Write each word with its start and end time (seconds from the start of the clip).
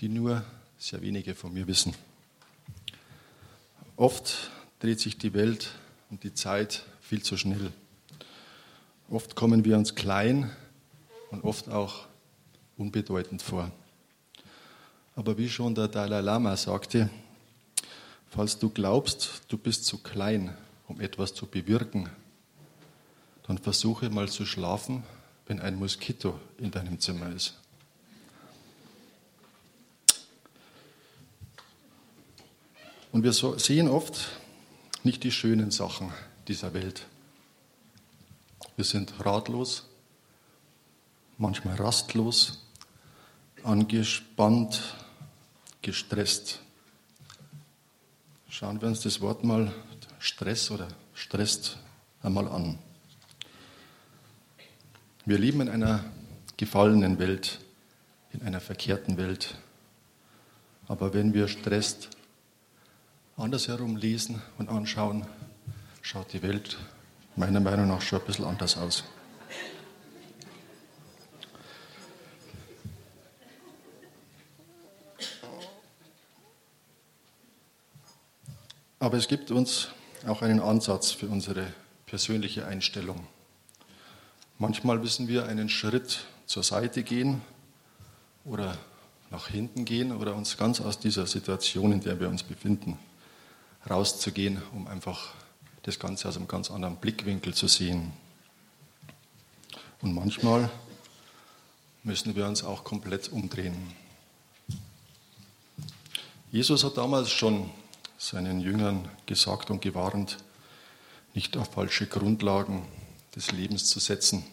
die 0.00 0.08
nur 0.08 0.44
sehr 0.78 1.00
wenige 1.02 1.34
von 1.34 1.52
mir 1.52 1.66
wissen. 1.66 1.94
Oft 3.96 4.50
dreht 4.78 5.00
sich 5.00 5.16
die 5.16 5.32
Welt 5.32 5.70
und 6.10 6.22
die 6.22 6.34
Zeit 6.34 6.84
viel 7.00 7.22
zu 7.22 7.36
schnell. 7.36 7.72
Oft 9.08 9.34
kommen 9.36 9.64
wir 9.64 9.78
uns 9.78 9.94
klein 9.94 10.50
und 11.30 11.44
oft 11.44 11.68
auch 11.68 12.06
unbedeutend 12.76 13.40
vor. 13.40 13.70
Aber 15.14 15.38
wie 15.38 15.48
schon 15.48 15.74
der 15.74 15.88
Dalai 15.88 16.20
Lama 16.20 16.56
sagte, 16.56 17.08
falls 18.28 18.58
du 18.58 18.68
glaubst, 18.68 19.42
du 19.48 19.56
bist 19.56 19.86
zu 19.86 19.98
klein, 19.98 20.54
um 20.88 21.00
etwas 21.00 21.32
zu 21.32 21.46
bewirken, 21.46 22.10
dann 23.46 23.58
versuche 23.58 24.10
mal 24.10 24.28
zu 24.28 24.44
schlafen, 24.44 25.04
wenn 25.46 25.60
ein 25.60 25.76
Moskito 25.76 26.38
in 26.58 26.70
deinem 26.70 26.98
Zimmer 26.98 27.30
ist. 27.30 27.54
Und 33.12 33.22
wir 33.22 33.32
sehen 33.32 33.88
oft 33.88 34.30
nicht 35.04 35.24
die 35.24 35.30
schönen 35.30 35.70
Sachen 35.70 36.12
dieser 36.48 36.74
Welt. 36.74 37.06
Wir 38.76 38.84
sind 38.84 39.24
ratlos, 39.24 39.84
manchmal 41.38 41.76
rastlos, 41.76 42.64
angespannt, 43.62 44.82
gestresst. 45.82 46.60
Schauen 48.48 48.80
wir 48.80 48.88
uns 48.88 49.00
das 49.00 49.20
Wort 49.20 49.44
mal 49.44 49.72
Stress 50.18 50.70
oder 50.70 50.88
stresst 51.14 51.78
einmal 52.22 52.48
an. 52.48 52.78
Wir 55.24 55.38
leben 55.38 55.60
in 55.60 55.68
einer 55.68 56.04
gefallenen 56.56 57.18
Welt, 57.18 57.60
in 58.32 58.42
einer 58.42 58.60
verkehrten 58.60 59.16
Welt. 59.16 59.56
Aber 60.88 61.14
wenn 61.14 61.34
wir 61.34 61.48
stresst 61.48 62.15
andersherum 63.36 63.96
lesen 63.96 64.40
und 64.56 64.70
anschauen, 64.70 65.26
schaut 66.00 66.32
die 66.32 66.42
Welt 66.42 66.78
meiner 67.36 67.60
Meinung 67.60 67.88
nach 67.88 68.00
schon 68.00 68.20
ein 68.20 68.26
bisschen 68.26 68.46
anders 68.46 68.78
aus. 68.78 69.04
Aber 78.98 79.18
es 79.18 79.28
gibt 79.28 79.50
uns 79.50 79.88
auch 80.26 80.40
einen 80.40 80.58
Ansatz 80.58 81.12
für 81.12 81.28
unsere 81.28 81.66
persönliche 82.06 82.66
Einstellung. 82.66 83.26
Manchmal 84.58 84.98
müssen 84.98 85.28
wir 85.28 85.46
einen 85.46 85.68
Schritt 85.68 86.24
zur 86.46 86.62
Seite 86.62 87.02
gehen 87.02 87.42
oder 88.46 88.78
nach 89.30 89.48
hinten 89.48 89.84
gehen 89.84 90.16
oder 90.16 90.34
uns 90.34 90.56
ganz 90.56 90.80
aus 90.80 90.98
dieser 90.98 91.26
Situation, 91.26 91.92
in 91.92 92.00
der 92.00 92.18
wir 92.18 92.30
uns 92.30 92.42
befinden, 92.42 92.98
rauszugehen, 93.88 94.62
um 94.72 94.86
einfach 94.86 95.32
das 95.82 95.98
Ganze 95.98 96.28
aus 96.28 96.36
einem 96.36 96.48
ganz 96.48 96.70
anderen 96.70 96.96
Blickwinkel 96.96 97.54
zu 97.54 97.68
sehen. 97.68 98.12
Und 100.02 100.14
manchmal 100.14 100.70
müssen 102.02 102.36
wir 102.36 102.46
uns 102.46 102.64
auch 102.64 102.84
komplett 102.84 103.28
umdrehen. 103.30 103.76
Jesus 106.50 106.84
hat 106.84 106.96
damals 106.96 107.30
schon 107.30 107.70
seinen 108.18 108.60
Jüngern 108.60 109.08
gesagt 109.26 109.70
und 109.70 109.82
gewarnt, 109.82 110.38
nicht 111.34 111.56
auf 111.56 111.72
falsche 111.72 112.06
Grundlagen 112.06 112.86
des 113.34 113.52
Lebens 113.52 113.84
zu 113.86 114.00
setzen. 114.00 114.44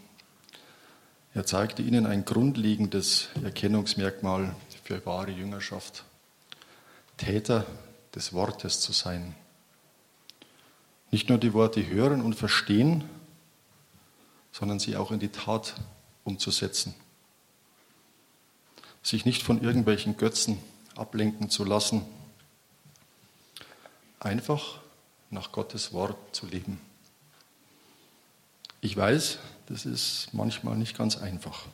Er 1.33 1.45
zeigte 1.45 1.81
ihnen 1.81 2.05
ein 2.05 2.25
grundlegendes 2.25 3.29
Erkennungsmerkmal 3.43 4.55
für 4.83 5.03
wahre 5.05 5.31
Jüngerschaft. 5.31 6.03
Täter 7.17 7.65
des 8.15 8.33
Wortes 8.33 8.79
zu 8.79 8.91
sein. 8.91 9.35
Nicht 11.11 11.29
nur 11.29 11.37
die 11.37 11.53
Worte 11.53 11.85
hören 11.87 12.21
und 12.21 12.35
verstehen, 12.35 13.03
sondern 14.51 14.79
sie 14.79 14.95
auch 14.95 15.11
in 15.11 15.19
die 15.19 15.29
Tat 15.29 15.75
umzusetzen. 16.23 16.95
Sich 19.01 19.25
nicht 19.25 19.43
von 19.43 19.61
irgendwelchen 19.61 20.17
Götzen 20.17 20.57
ablenken 20.95 21.49
zu 21.49 21.65
lassen. 21.65 22.03
Einfach 24.19 24.79
nach 25.29 25.51
Gottes 25.51 25.91
Wort 25.91 26.17
zu 26.35 26.45
leben. 26.45 26.79
Ich 28.79 28.95
weiß, 28.95 29.39
das 29.67 29.85
ist 29.85 30.29
manchmal 30.33 30.77
nicht 30.77 30.97
ganz 30.97 31.17
einfach. 31.17 31.65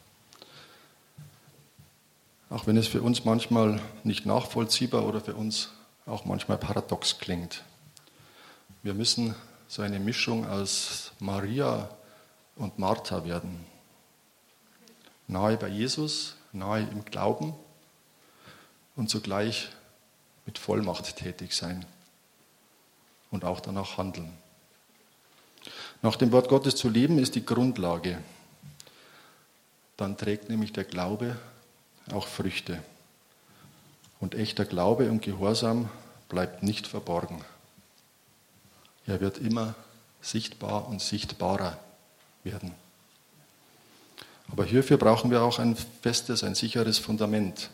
Auch 2.50 2.66
wenn 2.66 2.78
es 2.78 2.88
für 2.88 3.02
uns 3.02 3.26
manchmal 3.26 3.82
nicht 4.04 4.26
nachvollziehbar 4.26 5.06
oder 5.06 5.22
für 5.22 5.36
uns 5.36 5.70
auch 6.06 6.26
manchmal 6.26 6.58
paradox 6.58 7.18
klingt. 7.20 7.64
Wir 8.84 8.94
müssen 8.94 9.36
so 9.68 9.82
eine 9.82 10.00
Mischung 10.00 10.48
aus 10.48 11.12
Maria 11.20 11.90
und 12.56 12.80
Martha 12.80 13.26
werden. 13.26 13.66
Nahe 15.28 15.58
bei 15.58 15.68
Jesus, 15.68 16.36
nahe 16.52 16.82
im 16.82 17.06
Glauben 17.06 17.54
und 18.96 19.10
zugleich 19.10 19.70
mit 20.46 20.58
Vollmacht 20.58 21.16
tätig 21.16 21.54
sein 21.54 21.86
und 23.32 23.46
auch 23.46 23.60
danach 23.60 23.98
handeln. 23.98 24.34
Nach 26.02 26.16
dem 26.16 26.32
Wort 26.32 26.50
Gottes 26.50 26.76
zu 26.76 26.90
leben 26.90 27.20
ist 27.20 27.36
die 27.36 27.46
Grundlage. 27.46 28.24
Dann 29.98 30.18
trägt 30.18 30.50
nämlich 30.50 30.74
der 30.74 30.86
Glaube 30.86 31.38
auch 32.12 32.28
Früchte. 32.28 32.82
Und 34.20 34.36
echter 34.36 34.66
Glaube 34.66 35.10
und 35.10 35.22
Gehorsam 35.22 35.90
bleibt 36.28 36.64
nicht 36.64 36.88
verborgen. 36.88 37.44
Er 39.06 39.22
wird 39.22 39.38
immer 39.38 39.76
sichtbar 40.22 40.88
und 40.88 41.02
sichtbarer 41.02 41.80
werden. 42.44 42.74
Aber 44.52 44.66
hierfür 44.66 44.98
brauchen 44.98 45.32
wir 45.32 45.42
auch 45.42 45.60
ein 45.60 45.76
festes, 46.02 46.44
ein 46.44 46.56
sicheres 46.56 46.98
Fundament. 46.98 47.70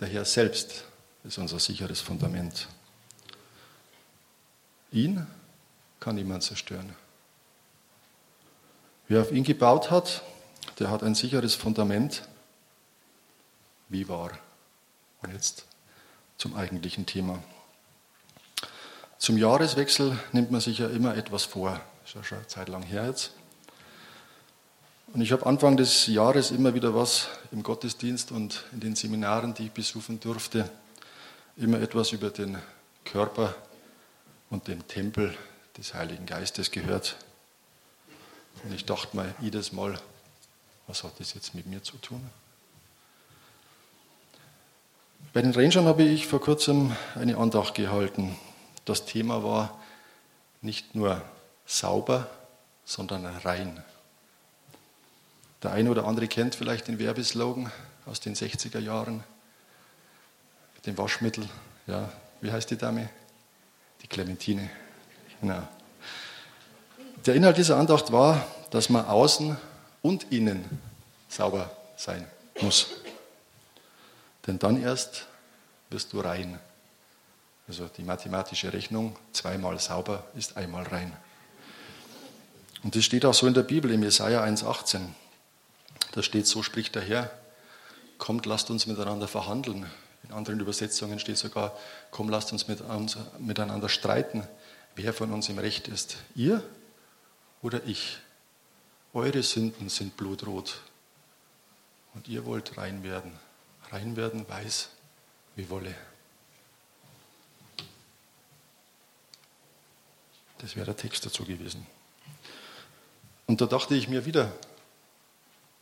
Der 0.00 0.08
Herr 0.08 0.24
selbst 0.24 0.84
ist 1.24 1.38
unser 1.38 1.58
sicheres 1.58 2.00
Fundament. 2.00 2.68
Ihn 4.90 5.26
kann 6.00 6.16
niemand 6.16 6.42
zerstören. 6.42 6.94
Wer 9.08 9.20
auf 9.22 9.32
ihn 9.32 9.44
gebaut 9.44 9.90
hat, 9.90 10.22
der 10.78 10.90
hat 10.90 11.02
ein 11.02 11.14
sicheres 11.14 11.54
Fundament. 11.54 12.22
Wie 13.88 14.08
war? 14.08 14.30
Und 15.22 15.32
jetzt 15.32 15.64
zum 16.36 16.56
eigentlichen 16.56 17.06
Thema. 17.06 17.42
Zum 19.18 19.38
Jahreswechsel 19.38 20.18
nimmt 20.32 20.50
man 20.50 20.60
sich 20.60 20.78
ja 20.78 20.88
immer 20.88 21.16
etwas 21.16 21.44
vor. 21.44 21.80
Ist 22.04 22.14
ja 22.14 22.24
schon 22.24 22.38
eine 22.38 22.46
Zeit 22.48 22.68
lang 22.68 22.82
her 22.82 23.06
jetzt. 23.06 23.32
Und 25.12 25.20
ich 25.20 25.30
habe 25.30 25.46
Anfang 25.46 25.76
des 25.76 26.06
Jahres 26.06 26.50
immer 26.50 26.74
wieder 26.74 26.94
was 26.94 27.28
im 27.52 27.62
Gottesdienst 27.62 28.32
und 28.32 28.64
in 28.72 28.80
den 28.80 28.96
Seminaren, 28.96 29.54
die 29.54 29.66
ich 29.66 29.72
besuchen 29.72 30.18
durfte, 30.18 30.68
immer 31.56 31.80
etwas 31.80 32.12
über 32.12 32.30
den 32.30 32.58
Körper 33.04 33.54
und 34.50 34.68
den 34.68 34.86
Tempel 34.88 35.36
des 35.76 35.94
Heiligen 35.94 36.26
Geistes 36.26 36.70
gehört. 36.70 37.16
Und 38.64 38.72
ich 38.72 38.86
dachte 38.86 39.16
mir 39.16 39.34
jedes 39.40 39.72
Mal, 39.72 39.98
was 40.86 41.04
hat 41.04 41.20
das 41.20 41.34
jetzt 41.34 41.54
mit 41.54 41.66
mir 41.66 41.82
zu 41.82 41.96
tun? 41.98 42.28
Bei 45.32 45.40
den 45.40 45.52
Rangern 45.52 45.86
habe 45.86 46.02
ich 46.02 46.26
vor 46.26 46.40
kurzem 46.40 46.94
eine 47.14 47.36
Andacht 47.36 47.74
gehalten. 47.74 48.36
Das 48.84 49.06
Thema 49.06 49.42
war 49.42 49.78
nicht 50.60 50.94
nur 50.94 51.22
sauber, 51.66 52.28
sondern 52.84 53.24
rein. 53.24 53.82
Der 55.62 55.72
eine 55.72 55.90
oder 55.90 56.06
andere 56.06 56.28
kennt 56.28 56.54
vielleicht 56.54 56.88
den 56.88 56.98
Werbeslogan 56.98 57.70
aus 58.06 58.20
den 58.20 58.34
60er 58.34 58.80
Jahren 58.80 59.22
mit 60.74 60.86
dem 60.86 60.98
Waschmittel. 60.98 61.48
Ja, 61.86 62.10
wie 62.40 62.50
heißt 62.50 62.70
die 62.70 62.76
Dame? 62.76 63.08
Die 64.02 64.08
Clementine. 64.08 64.68
Genau. 65.40 65.62
Der 67.24 67.34
Inhalt 67.34 67.56
dieser 67.56 67.76
Andacht 67.76 68.10
war, 68.10 68.44
dass 68.70 68.88
man 68.88 69.04
außen 69.04 69.56
und 70.02 70.32
innen 70.32 70.64
sauber 71.28 71.70
sein 71.96 72.26
muss. 72.60 72.88
Denn 74.46 74.58
dann 74.58 74.82
erst 74.82 75.26
wirst 75.90 76.12
du 76.12 76.20
rein. 76.20 76.58
Also 77.68 77.88
die 77.96 78.02
mathematische 78.02 78.72
Rechnung, 78.72 79.16
zweimal 79.32 79.78
sauber 79.78 80.24
ist 80.34 80.56
einmal 80.56 80.84
rein. 80.84 81.12
Und 82.82 82.96
das 82.96 83.04
steht 83.04 83.24
auch 83.24 83.34
so 83.34 83.46
in 83.46 83.54
der 83.54 83.62
Bibel, 83.62 83.90
im 83.92 84.02
Jesaja 84.02 84.42
1,18. 84.42 85.00
Da 86.12 86.22
steht, 86.22 86.46
so 86.46 86.62
spricht 86.62 86.96
der 86.96 87.02
Herr, 87.02 87.30
kommt, 88.18 88.46
lasst 88.46 88.70
uns 88.70 88.86
miteinander 88.86 89.28
verhandeln. 89.28 89.86
In 90.24 90.32
anderen 90.32 90.58
Übersetzungen 90.58 91.20
steht 91.20 91.38
sogar, 91.38 91.76
komm, 92.10 92.28
lasst 92.28 92.52
uns 92.52 92.66
miteinander 92.66 93.88
streiten, 93.88 94.46
wer 94.96 95.12
von 95.12 95.32
uns 95.32 95.48
im 95.48 95.58
Recht 95.58 95.86
ist. 95.88 96.16
Ihr 96.34 96.62
oder 97.62 97.84
ich? 97.86 98.18
Eure 99.14 99.42
Sünden 99.42 99.88
sind 99.88 100.16
blutrot 100.16 100.80
und 102.14 102.28
ihr 102.28 102.44
wollt 102.44 102.76
rein 102.76 103.04
werden 103.04 103.38
rein 103.92 104.16
werden, 104.16 104.48
weiß 104.48 104.88
wie 105.54 105.68
Wolle. 105.68 105.94
Das 110.58 110.76
wäre 110.76 110.86
der 110.86 110.96
Text 110.96 111.26
dazu 111.26 111.44
gewesen. 111.44 111.86
Und 113.46 113.60
da 113.60 113.66
dachte 113.66 113.94
ich 113.94 114.08
mir 114.08 114.24
wieder, 114.24 114.52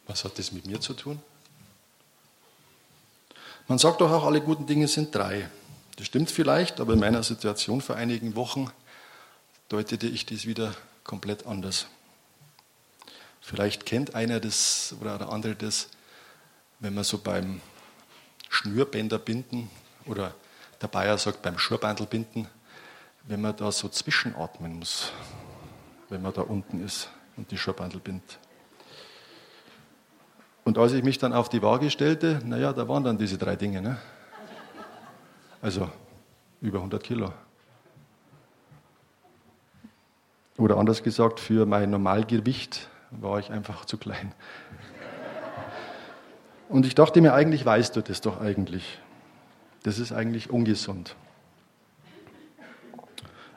was 0.06 0.24
hat 0.24 0.38
das 0.38 0.52
mit 0.52 0.66
mir 0.66 0.80
zu 0.80 0.94
tun? 0.94 1.22
Man 3.68 3.78
sagt 3.78 4.00
doch 4.00 4.10
auch, 4.10 4.24
alle 4.24 4.40
guten 4.40 4.66
Dinge 4.66 4.88
sind 4.88 5.14
drei. 5.14 5.48
Das 5.96 6.06
stimmt 6.06 6.30
vielleicht, 6.30 6.80
aber 6.80 6.94
in 6.94 6.98
meiner 6.98 7.22
Situation 7.22 7.80
vor 7.80 7.94
einigen 7.94 8.34
Wochen 8.34 8.70
deutete 9.68 10.08
ich 10.08 10.26
dies 10.26 10.46
wieder 10.46 10.74
komplett 11.04 11.46
anders. 11.46 11.86
Vielleicht 13.40 13.86
kennt 13.86 14.14
einer 14.14 14.40
das 14.40 14.94
oder 15.00 15.18
der 15.18 15.28
andere 15.28 15.54
das, 15.54 15.88
wenn 16.80 16.94
man 16.94 17.04
so 17.04 17.18
beim 17.18 17.60
Schnürbänder 18.50 19.18
binden 19.18 19.70
oder 20.04 20.34
der 20.82 20.88
Bayer 20.88 21.16
sagt 21.16 21.40
beim 21.40 21.58
Schurbandel 21.58 22.06
binden, 22.06 22.48
wenn 23.24 23.40
man 23.40 23.56
da 23.56 23.70
so 23.70 23.88
zwischenatmen 23.88 24.78
muss, 24.78 25.12
wenn 26.08 26.20
man 26.20 26.34
da 26.34 26.42
unten 26.42 26.84
ist 26.84 27.08
und 27.36 27.50
die 27.50 27.56
Schurbandel 27.56 28.00
bindet. 28.00 28.38
Und 30.64 30.76
als 30.78 30.92
ich 30.92 31.02
mich 31.02 31.18
dann 31.18 31.32
auf 31.32 31.48
die 31.48 31.62
Waage 31.62 31.90
stellte, 31.90 32.40
naja, 32.44 32.72
da 32.72 32.86
waren 32.88 33.04
dann 33.04 33.16
diese 33.16 33.38
drei 33.38 33.56
Dinge. 33.56 33.80
Ne? 33.80 33.98
Also 35.62 35.90
über 36.60 36.78
100 36.78 37.02
Kilo. 37.02 37.32
Oder 40.58 40.76
anders 40.76 41.02
gesagt, 41.02 41.40
für 41.40 41.66
mein 41.66 41.90
Normalgewicht 41.90 42.88
war 43.10 43.38
ich 43.38 43.50
einfach 43.50 43.84
zu 43.84 43.96
klein. 43.96 44.34
Und 46.70 46.86
ich 46.86 46.94
dachte 46.94 47.20
mir, 47.20 47.34
eigentlich 47.34 47.66
weißt 47.66 47.96
du 47.96 48.00
das 48.00 48.20
doch 48.20 48.40
eigentlich. 48.40 49.00
Das 49.82 49.98
ist 49.98 50.12
eigentlich 50.12 50.50
ungesund. 50.50 51.16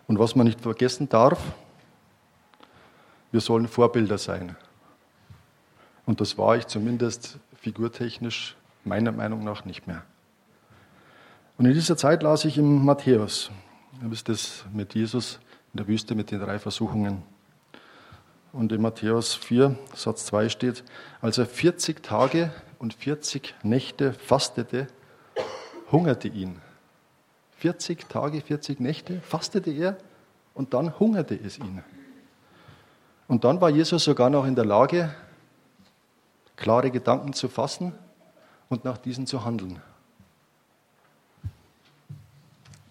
Und 0.08 0.18
was 0.18 0.36
man 0.36 0.48
nicht 0.48 0.62
vergessen 0.62 1.08
darf, 1.10 1.40
wir 3.32 3.40
sollen 3.40 3.68
Vorbilder 3.68 4.18
sein. 4.18 4.56
Und 6.08 6.22
das 6.22 6.40
war 6.40 6.58
ich 6.58 6.66
zumindest 6.66 7.38
figurtechnisch 7.62 8.56
meiner 8.84 9.12
Meinung 9.12 9.44
nach 9.44 9.64
nicht 9.64 9.86
mehr. 9.86 10.04
Und 11.60 11.66
in 11.66 11.74
dieser 11.74 11.96
Zeit 11.96 12.24
las 12.24 12.46
ich 12.46 12.58
im 12.58 12.84
Matthäus, 12.84 13.52
ihr 14.02 14.10
wisst 14.10 14.28
das 14.28 14.66
mit 14.74 14.96
Jesus 14.96 15.40
in 15.72 15.78
der 15.78 15.88
Wüste 15.88 16.16
mit 16.16 16.32
den 16.32 16.40
drei 16.40 16.58
Versuchungen. 16.58 17.22
Und 18.54 18.72
in 18.72 18.84
Matthäus 18.84 19.34
4, 19.34 19.76
Satz 19.96 20.28
2 20.28 20.48
steht, 20.48 20.84
als 21.22 21.40
er 21.40 21.48
40 21.48 22.04
Tage 22.04 22.54
und 22.78 22.94
40 22.94 23.56
Nächte 23.64 24.14
fastete, 24.14 24.88
hungerte 25.92 26.28
ihn. 26.28 26.62
40 27.58 28.08
Tage, 28.08 28.42
40 28.42 28.80
Nächte 28.80 29.22
fastete 29.22 29.72
er 29.72 29.98
und 30.54 30.76
dann 30.76 31.00
hungerte 31.00 31.34
es 31.34 31.58
ihn. 31.58 31.84
Und 33.28 33.44
dann 33.44 33.60
war 33.60 33.72
Jesus 33.72 34.04
sogar 34.04 34.30
noch 34.30 34.46
in 34.46 34.54
der 34.54 34.66
Lage, 34.66 35.16
klare 36.56 36.92
Gedanken 36.92 37.34
zu 37.34 37.50
fassen 37.50 37.94
und 38.70 38.86
nach 38.86 39.00
diesen 39.00 39.26
zu 39.26 39.44
handeln. 39.44 39.82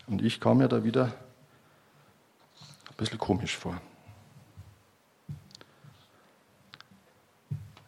Und 0.09 0.23
ich 0.23 0.41
kam 0.41 0.59
mir 0.59 0.69
da 0.69 0.83
wieder 0.83 1.05
ein 1.05 2.97
bisschen 2.97 3.19
komisch 3.19 3.57
vor. 3.57 3.81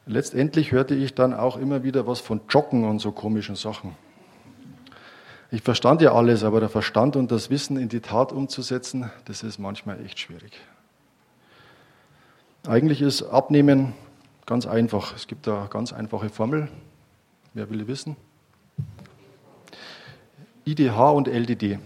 Letztendlich 0.06 0.72
hörte 0.72 0.94
ich 0.94 1.14
dann 1.14 1.32
auch 1.32 1.56
immer 1.56 1.82
wieder 1.82 2.06
was 2.06 2.20
von 2.20 2.42
Joggen 2.48 2.84
und 2.84 2.98
so 2.98 3.10
komischen 3.10 3.56
Sachen. 3.56 3.96
Ich 5.50 5.62
verstand 5.62 6.02
ja 6.02 6.12
alles, 6.12 6.44
aber 6.44 6.60
der 6.60 6.68
Verstand 6.68 7.16
und 7.16 7.30
das 7.30 7.48
Wissen 7.48 7.78
in 7.78 7.88
die 7.88 8.00
Tat 8.00 8.32
umzusetzen, 8.32 9.10
das 9.24 9.42
ist 9.42 9.58
manchmal 9.58 10.04
echt 10.04 10.18
schwierig. 10.18 10.60
Eigentlich 12.66 13.00
ist 13.00 13.22
Abnehmen 13.22 13.94
ganz 14.46 14.66
einfach. 14.66 15.14
Es 15.14 15.26
gibt 15.26 15.46
da 15.46 15.60
eine 15.60 15.68
ganz 15.68 15.92
einfache 15.92 16.28
Formel. 16.28 16.68
Wer 17.54 17.70
will 17.70 17.86
wissen? 17.86 18.16
IDH 20.66 21.10
und 21.10 21.28
LDD. 21.28 21.78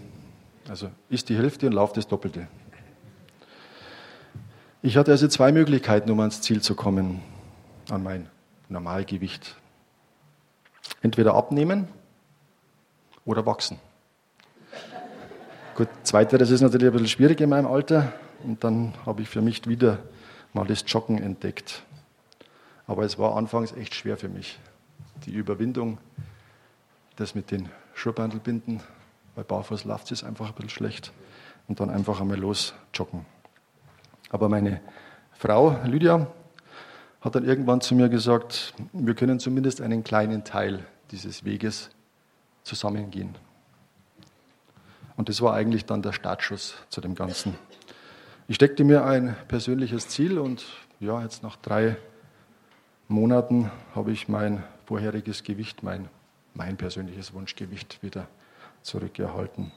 Also 0.67 0.89
ist 1.09 1.29
die 1.29 1.37
Hälfte 1.37 1.67
und 1.67 1.73
lauft 1.73 1.95
das 1.97 2.07
Doppelte. 2.07 2.47
Ich 4.81 4.97
hatte 4.97 5.11
also 5.11 5.27
zwei 5.27 5.51
Möglichkeiten, 5.51 6.09
um 6.09 6.19
ans 6.19 6.41
Ziel 6.41 6.61
zu 6.61 6.75
kommen 6.75 7.21
an 7.91 8.03
mein 8.03 8.29
Normalgewicht. 8.69 9.55
Entweder 11.01 11.35
abnehmen 11.35 11.87
oder 13.25 13.45
wachsen. 13.45 13.79
Gut, 15.75 15.87
zweiteres 16.03 16.51
ist 16.51 16.61
natürlich 16.61 16.87
ein 16.87 16.93
bisschen 16.93 17.07
schwierig 17.07 17.39
in 17.41 17.49
meinem 17.49 17.67
Alter 17.67 18.11
und 18.43 18.63
dann 18.63 18.93
habe 19.05 19.21
ich 19.21 19.29
für 19.29 19.41
mich 19.41 19.65
wieder 19.67 19.99
mal 20.53 20.65
das 20.65 20.83
Joggen 20.85 21.17
entdeckt. 21.21 21.83
Aber 22.87 23.03
es 23.03 23.17
war 23.17 23.37
anfangs 23.37 23.71
echt 23.73 23.93
schwer 23.95 24.17
für 24.17 24.29
mich. 24.29 24.59
Die 25.25 25.31
Überwindung, 25.31 25.99
das 27.15 27.35
mit 27.35 27.51
den 27.51 27.69
Schuhbandelbinden, 27.93 28.81
bei 29.35 29.43
Barfuß 29.43 29.85
läuft 29.85 30.11
es 30.11 30.23
einfach 30.23 30.47
ein 30.47 30.53
bisschen 30.55 30.69
schlecht 30.69 31.11
und 31.67 31.79
dann 31.79 31.89
einfach 31.89 32.19
einmal 32.19 32.37
los 32.37 32.73
joggen. 32.93 33.25
Aber 34.29 34.49
meine 34.49 34.81
Frau 35.33 35.77
Lydia, 35.85 36.27
hat 37.21 37.35
dann 37.35 37.45
irgendwann 37.45 37.81
zu 37.81 37.95
mir 37.95 38.09
gesagt, 38.09 38.73
wir 38.93 39.13
können 39.13 39.39
zumindest 39.39 39.81
einen 39.81 40.03
kleinen 40.03 40.43
Teil 40.43 40.85
dieses 41.11 41.43
Weges 41.43 41.89
zusammengehen. 42.63 43.35
Und 45.17 45.27
das 45.27 45.41
war 45.41 45.53
eigentlich 45.53 45.85
dann 45.85 46.01
der 46.01 46.13
Startschuss 46.13 46.75
zu 46.87 47.01
dem 47.01 47.15
Ganzen. 47.15 47.55
Ich 48.47 48.55
steckte 48.55 48.83
mir 48.83 49.05
ein 49.05 49.35
persönliches 49.47 50.07
Ziel 50.07 50.39
und 50.39 50.65
ja, 50.99 51.21
jetzt 51.21 51.43
nach 51.43 51.57
drei 51.57 51.97
Monaten 53.07 53.69
habe 53.93 54.11
ich 54.11 54.29
mein 54.29 54.63
vorheriges 54.85 55.43
Gewicht, 55.43 55.83
mein, 55.83 56.07
mein 56.53 56.77
persönliches 56.77 57.33
Wunschgewicht 57.33 58.01
wieder 58.01 58.27
zurückerhalten. 58.81 59.71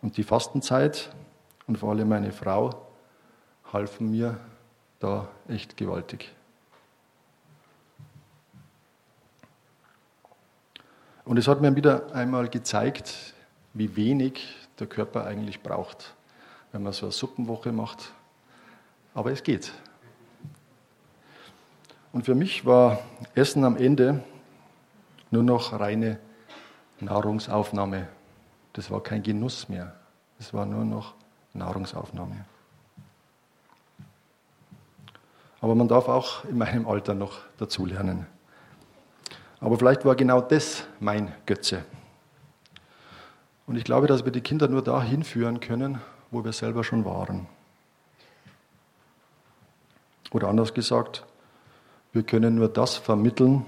Und 0.00 0.16
die 0.16 0.24
Fastenzeit 0.24 1.14
und 1.66 1.78
vor 1.78 1.90
allem 1.90 2.08
meine 2.08 2.32
Frau 2.32 2.88
halfen 3.72 4.10
mir 4.10 4.40
da 5.02 5.28
echt 5.48 5.76
gewaltig. 5.76 6.32
Und 11.24 11.36
es 11.38 11.48
hat 11.48 11.60
mir 11.60 11.74
wieder 11.76 12.14
einmal 12.14 12.48
gezeigt, 12.48 13.34
wie 13.74 13.96
wenig 13.96 14.44
der 14.78 14.86
Körper 14.86 15.24
eigentlich 15.24 15.62
braucht, 15.62 16.14
wenn 16.72 16.82
man 16.82 16.92
so 16.92 17.06
eine 17.06 17.12
Suppenwoche 17.12 17.72
macht. 17.72 18.12
Aber 19.14 19.30
es 19.30 19.42
geht. 19.42 19.72
Und 22.12 22.24
für 22.24 22.34
mich 22.34 22.66
war 22.66 22.98
Essen 23.34 23.64
am 23.64 23.76
Ende 23.76 24.22
nur 25.30 25.42
noch 25.42 25.78
reine 25.78 26.18
Nahrungsaufnahme. 27.00 28.08
Das 28.74 28.90
war 28.90 29.02
kein 29.02 29.22
Genuss 29.22 29.68
mehr. 29.68 29.96
Es 30.38 30.52
war 30.52 30.66
nur 30.66 30.84
noch 30.84 31.14
Nahrungsaufnahme. 31.54 32.44
Aber 35.62 35.76
man 35.76 35.88
darf 35.88 36.08
auch 36.08 36.44
in 36.44 36.58
meinem 36.58 36.86
Alter 36.86 37.14
noch 37.14 37.38
dazulernen. 37.56 38.26
Aber 39.60 39.78
vielleicht 39.78 40.04
war 40.04 40.16
genau 40.16 40.40
das 40.40 40.84
mein 40.98 41.32
Götze. 41.46 41.84
Und 43.66 43.76
ich 43.76 43.84
glaube, 43.84 44.08
dass 44.08 44.24
wir 44.24 44.32
die 44.32 44.40
Kinder 44.40 44.66
nur 44.66 44.82
dahin 44.82 45.22
führen 45.22 45.60
können, 45.60 46.00
wo 46.32 46.44
wir 46.44 46.52
selber 46.52 46.82
schon 46.82 47.04
waren. 47.04 47.46
Oder 50.32 50.48
anders 50.48 50.74
gesagt, 50.74 51.24
wir 52.12 52.24
können 52.24 52.56
nur 52.56 52.68
das 52.68 52.96
vermitteln, 52.96 53.64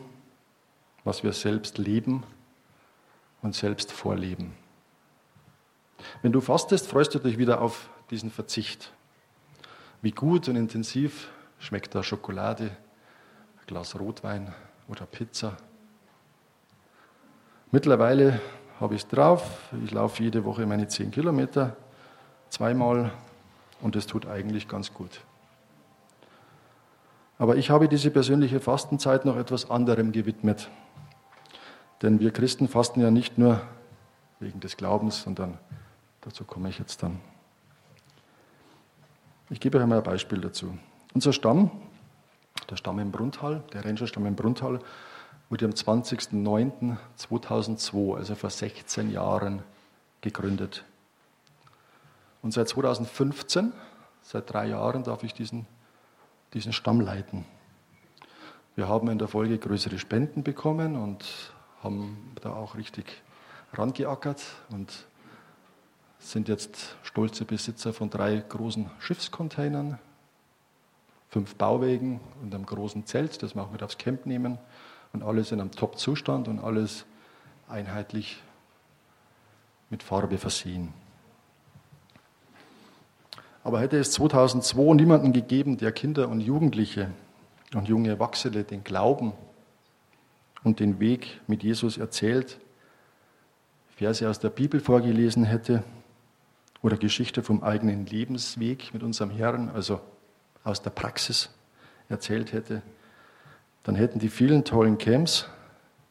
was 1.04 1.22
wir 1.22 1.32
selbst 1.32 1.78
leben 1.78 2.24
und 3.40 3.54
selbst 3.54 3.92
vorleben. 3.92 4.52
Wenn 6.22 6.32
du 6.32 6.40
fastest, 6.40 6.88
freust 6.88 7.14
du 7.14 7.20
dich 7.20 7.38
wieder 7.38 7.60
auf 7.60 7.88
diesen 8.10 8.32
Verzicht. 8.32 8.92
Wie 10.02 10.10
gut 10.10 10.48
und 10.48 10.56
intensiv 10.56 11.28
Schmeckt 11.64 11.94
da 11.94 12.02
Schokolade, 12.02 12.64
ein 12.64 13.66
Glas 13.66 13.98
Rotwein 13.98 14.52
oder 14.86 15.06
Pizza? 15.06 15.56
Mittlerweile 17.70 18.38
habe 18.78 18.94
ich 18.96 19.04
es 19.04 19.08
drauf. 19.08 19.72
Ich 19.82 19.90
laufe 19.90 20.22
jede 20.22 20.44
Woche 20.44 20.66
meine 20.66 20.88
10 20.88 21.10
Kilometer, 21.10 21.74
zweimal, 22.50 23.12
und 23.80 23.96
es 23.96 24.06
tut 24.06 24.26
eigentlich 24.26 24.68
ganz 24.68 24.92
gut. 24.92 25.22
Aber 27.38 27.56
ich 27.56 27.70
habe 27.70 27.88
diese 27.88 28.10
persönliche 28.10 28.60
Fastenzeit 28.60 29.24
noch 29.24 29.38
etwas 29.38 29.70
anderem 29.70 30.12
gewidmet. 30.12 30.68
Denn 32.02 32.20
wir 32.20 32.30
Christen 32.30 32.68
fasten 32.68 33.00
ja 33.00 33.10
nicht 33.10 33.38
nur 33.38 33.62
wegen 34.38 34.60
des 34.60 34.76
Glaubens, 34.76 35.22
sondern 35.22 35.56
dazu 36.20 36.44
komme 36.44 36.68
ich 36.68 36.78
jetzt 36.78 37.02
dann. 37.02 37.22
Ich 39.48 39.60
gebe 39.60 39.78
euch 39.78 39.84
einmal 39.84 40.00
ein 40.00 40.04
Beispiel 40.04 40.42
dazu. 40.42 40.76
Unser 41.14 41.32
Stamm, 41.32 41.70
der 42.68 42.76
Stamm 42.76 42.98
im 42.98 43.10
Bruntal, 43.12 43.62
der 43.72 43.84
Rangerstamm 43.84 44.26
im 44.26 44.34
Bruntal, 44.34 44.80
wurde 45.48 45.66
am 45.66 45.70
20.09.2002, 45.70 48.16
also 48.16 48.34
vor 48.34 48.50
16 48.50 49.12
Jahren, 49.12 49.62
gegründet. 50.22 50.84
Und 52.42 52.52
seit 52.52 52.68
2015, 52.68 53.72
seit 54.22 54.52
drei 54.52 54.66
Jahren, 54.66 55.04
darf 55.04 55.22
ich 55.22 55.32
diesen, 55.32 55.66
diesen 56.52 56.72
Stamm 56.72 57.00
leiten. 57.00 57.44
Wir 58.74 58.88
haben 58.88 59.08
in 59.08 59.18
der 59.18 59.28
Folge 59.28 59.56
größere 59.56 60.00
Spenden 60.00 60.42
bekommen 60.42 60.96
und 60.96 61.52
haben 61.80 62.32
da 62.42 62.54
auch 62.54 62.74
richtig 62.74 63.22
rangeackert 63.72 64.42
und 64.70 65.06
sind 66.18 66.48
jetzt 66.48 66.96
stolze 67.04 67.44
Besitzer 67.44 67.92
von 67.92 68.10
drei 68.10 68.42
großen 68.48 68.90
Schiffscontainern, 68.98 70.00
fünf 71.34 71.56
Bauwegen 71.56 72.20
und 72.42 72.54
einem 72.54 72.64
großen 72.64 73.06
Zelt, 73.06 73.42
das 73.42 73.56
wir 73.56 73.68
mit 73.72 73.82
aufs 73.82 73.98
Camp 73.98 74.24
nehmen 74.24 74.56
und 75.12 75.24
alles 75.24 75.50
in 75.50 75.60
einem 75.60 75.72
Top-Zustand 75.72 76.46
und 76.46 76.60
alles 76.60 77.06
einheitlich 77.68 78.40
mit 79.90 80.04
Farbe 80.04 80.38
versehen. 80.38 80.94
Aber 83.64 83.80
hätte 83.80 83.98
es 83.98 84.12
2002 84.12 84.94
niemanden 84.94 85.32
gegeben, 85.32 85.76
der 85.76 85.90
Kinder 85.90 86.28
und 86.28 86.38
Jugendliche 86.38 87.10
und 87.74 87.88
junge 87.88 88.10
Erwachsene 88.10 88.62
den 88.62 88.84
Glauben 88.84 89.32
und 90.62 90.78
den 90.78 91.00
Weg 91.00 91.40
mit 91.48 91.64
Jesus 91.64 91.98
erzählt, 91.98 92.60
Verse 93.96 94.30
aus 94.30 94.38
der 94.38 94.50
Bibel 94.50 94.78
vorgelesen 94.78 95.42
hätte 95.42 95.82
oder 96.80 96.96
Geschichte 96.96 97.42
vom 97.42 97.64
eigenen 97.64 98.06
Lebensweg 98.06 98.94
mit 98.94 99.02
unserem 99.02 99.30
Herrn, 99.30 99.68
also 99.70 99.98
aus 100.64 100.82
der 100.82 100.90
Praxis 100.90 101.50
erzählt 102.08 102.52
hätte, 102.52 102.82
dann 103.84 103.94
hätten 103.94 104.18
die 104.18 104.30
vielen 104.30 104.64
tollen 104.64 104.98
Camps, 104.98 105.46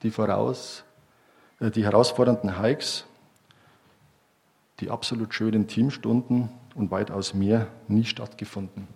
die, 0.03 0.11
voraus, 0.11 0.83
äh, 1.59 1.71
die 1.71 1.83
herausfordernden 1.83 2.61
Hikes, 2.61 3.05
die 4.79 4.89
absolut 4.89 5.33
schönen 5.33 5.67
Teamstunden 5.67 6.49
und 6.75 6.91
weitaus 6.91 7.33
mehr 7.33 7.67
nie 7.87 8.05
stattgefunden. 8.05 8.87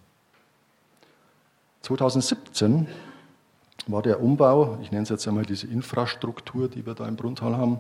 2017 1.82 2.88
war 3.88 4.02
der 4.02 4.22
Umbau, 4.22 4.78
ich 4.82 4.92
nenne 4.92 5.04
es 5.04 5.10
jetzt 5.10 5.28
einmal 5.28 5.46
diese 5.46 5.68
Infrastruktur, 5.68 6.68
die 6.68 6.86
wir 6.86 6.94
da 6.94 7.08
im 7.08 7.16
Bruntal 7.16 7.56
haben, 7.58 7.80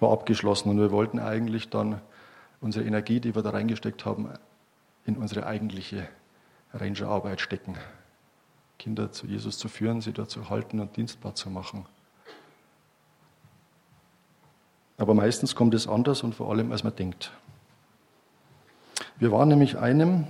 war 0.00 0.12
abgeschlossen 0.12 0.70
und 0.70 0.78
wir 0.78 0.90
wollten 0.90 1.18
eigentlich 1.18 1.68
dann 1.68 2.00
unsere 2.60 2.84
Energie, 2.84 3.20
die 3.20 3.34
wir 3.34 3.42
da 3.42 3.50
reingesteckt 3.50 4.04
haben, 4.04 4.30
in 5.04 5.16
unsere 5.16 5.46
eigentliche 5.46 6.08
Rangerarbeit 6.72 7.40
stecken. 7.40 7.76
Kinder 8.78 9.10
zu 9.10 9.26
Jesus 9.26 9.58
zu 9.58 9.68
führen, 9.68 10.00
sie 10.00 10.12
dort 10.12 10.30
zu 10.30 10.50
halten 10.50 10.80
und 10.80 10.96
dienstbar 10.96 11.34
zu 11.34 11.50
machen. 11.50 11.86
Aber 14.96 15.14
meistens 15.14 15.54
kommt 15.54 15.74
es 15.74 15.86
anders 15.86 16.22
und 16.22 16.34
vor 16.34 16.50
allem, 16.50 16.72
als 16.72 16.84
man 16.84 16.94
denkt. 16.94 17.32
Wir 19.16 19.32
waren 19.32 19.48
nämlich 19.48 19.78
einem, 19.78 20.26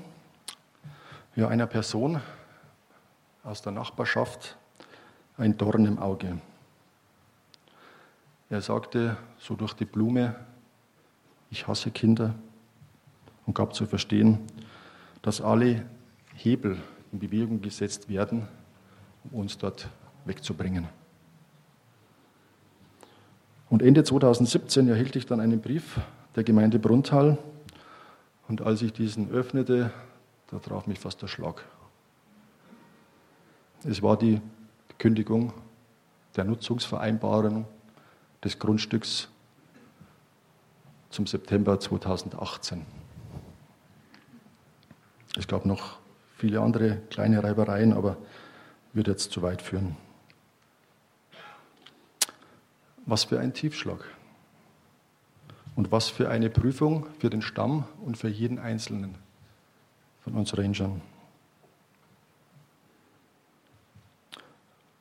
ja, 1.36 1.48
einer 1.48 1.66
Person 1.66 2.20
aus 3.44 3.62
der 3.62 3.72
Nachbarschaft 3.72 4.56
ein 5.36 5.56
Dorn 5.56 5.86
im 5.86 5.98
Auge. 5.98 6.40
Er 8.50 8.60
sagte 8.60 9.16
so 9.38 9.54
durch 9.54 9.74
die 9.74 9.84
Blume, 9.84 10.34
ich 11.50 11.66
hasse 11.66 11.90
Kinder 11.90 12.34
und 13.46 13.54
gab 13.54 13.74
zu 13.74 13.86
verstehen, 13.86 14.46
dass 15.22 15.40
alle 15.40 15.86
Hebel 16.38 16.78
in 17.12 17.18
Bewegung 17.18 17.60
gesetzt 17.60 18.08
werden, 18.08 18.46
um 19.24 19.40
uns 19.40 19.58
dort 19.58 19.88
wegzubringen. 20.24 20.88
Und 23.68 23.82
Ende 23.82 24.04
2017 24.04 24.88
erhielt 24.88 25.16
ich 25.16 25.26
dann 25.26 25.40
einen 25.40 25.60
Brief 25.60 26.00
der 26.36 26.44
Gemeinde 26.44 26.78
Bruntal 26.78 27.38
und 28.46 28.62
als 28.62 28.80
ich 28.82 28.92
diesen 28.92 29.30
öffnete, 29.30 29.90
da 30.50 30.58
traf 30.58 30.86
mich 30.86 30.98
fast 30.98 31.20
der 31.20 31.26
Schlag. 31.26 31.64
Es 33.84 34.02
war 34.02 34.16
die 34.16 34.40
Kündigung 34.98 35.52
der 36.36 36.44
Nutzungsvereinbarung 36.44 37.66
des 38.42 38.58
Grundstücks 38.58 39.28
zum 41.10 41.26
September 41.26 41.78
2018. 41.78 42.86
Es 45.36 45.46
gab 45.46 45.66
noch 45.66 45.98
viele 46.38 46.60
andere 46.60 46.98
kleine 47.10 47.42
Reibereien, 47.42 47.92
aber 47.92 48.16
wird 48.92 49.08
jetzt 49.08 49.32
zu 49.32 49.42
weit 49.42 49.60
führen. 49.60 49.96
Was 53.06 53.24
für 53.24 53.40
ein 53.40 53.52
Tiefschlag. 53.52 54.04
Und 55.74 55.92
was 55.92 56.08
für 56.08 56.28
eine 56.28 56.48
Prüfung 56.48 57.06
für 57.18 57.30
den 57.30 57.42
Stamm 57.42 57.84
und 58.04 58.16
für 58.16 58.28
jeden 58.28 58.58
Einzelnen 58.58 59.16
von 60.20 60.34
uns 60.34 60.56
Rangern. 60.56 61.00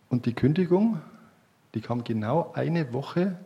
Und 0.09 0.25
die 0.25 0.33
Kündigung, 0.33 1.01
die 1.73 1.81
kam 1.81 2.03
genau 2.03 2.51
eine 2.53 2.93
Woche, 2.93 3.37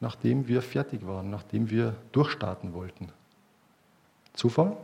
nachdem 0.00 0.48
wir 0.48 0.60
fertig 0.60 1.06
waren, 1.06 1.30
nachdem 1.30 1.70
wir 1.70 1.94
durchstarten 2.12 2.74
wollten. 2.74 3.08
Zufall? 4.34 4.76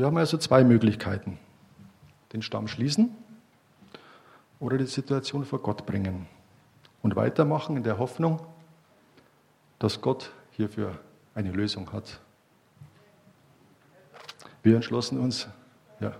Wir 0.00 0.06
haben 0.06 0.16
also 0.16 0.38
zwei 0.38 0.64
Möglichkeiten. 0.64 1.38
Den 2.32 2.40
Stamm 2.40 2.68
schließen 2.68 3.14
oder 4.58 4.78
die 4.78 4.86
Situation 4.86 5.44
vor 5.44 5.58
Gott 5.58 5.84
bringen 5.84 6.26
und 7.02 7.16
weitermachen 7.16 7.76
in 7.76 7.82
der 7.82 7.98
Hoffnung, 7.98 8.40
dass 9.78 10.00
Gott 10.00 10.32
hierfür 10.52 10.98
eine 11.34 11.52
Lösung 11.52 11.92
hat. 11.92 12.18
Wir 14.62 14.76
entschlossen 14.76 15.20
uns, 15.20 15.48
ja, 16.00 16.14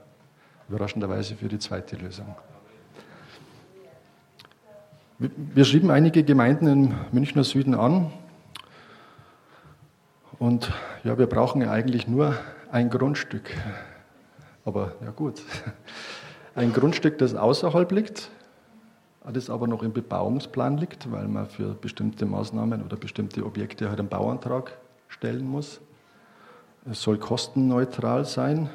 überraschenderweise 0.68 1.36
für 1.36 1.48
die 1.48 1.58
zweite 1.58 1.96
Lösung. 1.96 2.36
Wir 5.18 5.64
schrieben 5.64 5.90
einige 5.90 6.22
Gemeinden 6.22 6.66
im 6.66 6.94
Münchner 7.12 7.44
Süden 7.44 7.74
an 7.74 8.12
und 10.38 10.70
ja, 11.02 11.16
wir 11.16 11.26
brauchen 11.26 11.62
ja 11.62 11.70
eigentlich 11.70 12.06
nur 12.06 12.36
ein 12.70 12.90
Grundstück. 12.90 13.50
Aber 14.64 14.92
ja 15.02 15.10
gut, 15.10 15.42
ein 16.54 16.72
Grundstück, 16.72 17.18
das 17.18 17.34
außerhalb 17.34 17.90
liegt, 17.92 18.30
das 19.32 19.50
aber 19.50 19.66
noch 19.66 19.82
im 19.82 19.92
Bebauungsplan 19.92 20.76
liegt, 20.78 21.10
weil 21.10 21.28
man 21.28 21.46
für 21.46 21.74
bestimmte 21.74 22.26
Maßnahmen 22.26 22.82
oder 22.84 22.96
bestimmte 22.96 23.44
Objekte 23.44 23.88
halt 23.88 24.00
einen 24.00 24.08
Bauantrag 24.08 24.76
stellen 25.08 25.46
muss. 25.46 25.80
Es 26.90 27.02
soll 27.02 27.18
kostenneutral 27.18 28.24
sein 28.24 28.70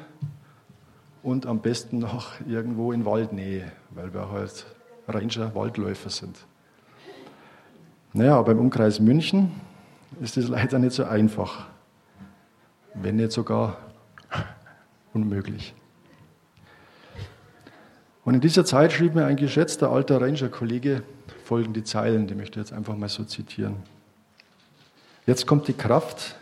und 1.22 1.46
am 1.46 1.60
besten 1.60 1.98
noch 1.98 2.32
irgendwo 2.46 2.92
in 2.92 3.04
Waldnähe, 3.04 3.72
weil 3.90 4.14
wir 4.14 4.30
halt 4.30 4.66
Ranger 5.08 5.54
Waldläufer 5.54 6.10
sind. 6.10 6.36
Naja, 8.12 8.38
aber 8.38 8.52
im 8.52 8.60
Umkreis 8.60 9.00
München 9.00 9.52
ist 10.20 10.36
es 10.36 10.48
leider 10.48 10.78
nicht 10.78 10.92
so 10.92 11.04
einfach, 11.04 11.66
wenn 12.94 13.16
nicht 13.16 13.32
sogar 13.32 13.76
unmöglich. 15.16 15.74
Und 18.24 18.34
in 18.34 18.40
dieser 18.40 18.64
Zeit 18.64 18.92
schrieb 18.92 19.14
mir 19.14 19.24
ein 19.24 19.36
geschätzter 19.36 19.90
alter 19.90 20.20
Ranger-Kollege 20.20 21.02
folgende 21.44 21.84
Zeilen, 21.84 22.26
die 22.26 22.34
möchte 22.34 22.60
ich 22.60 22.66
jetzt 22.66 22.76
einfach 22.76 22.96
mal 22.96 23.08
so 23.08 23.24
zitieren. 23.24 23.76
Jetzt 25.26 25.46
kommt 25.46 25.68
die 25.68 25.72
Kraft, 25.72 26.36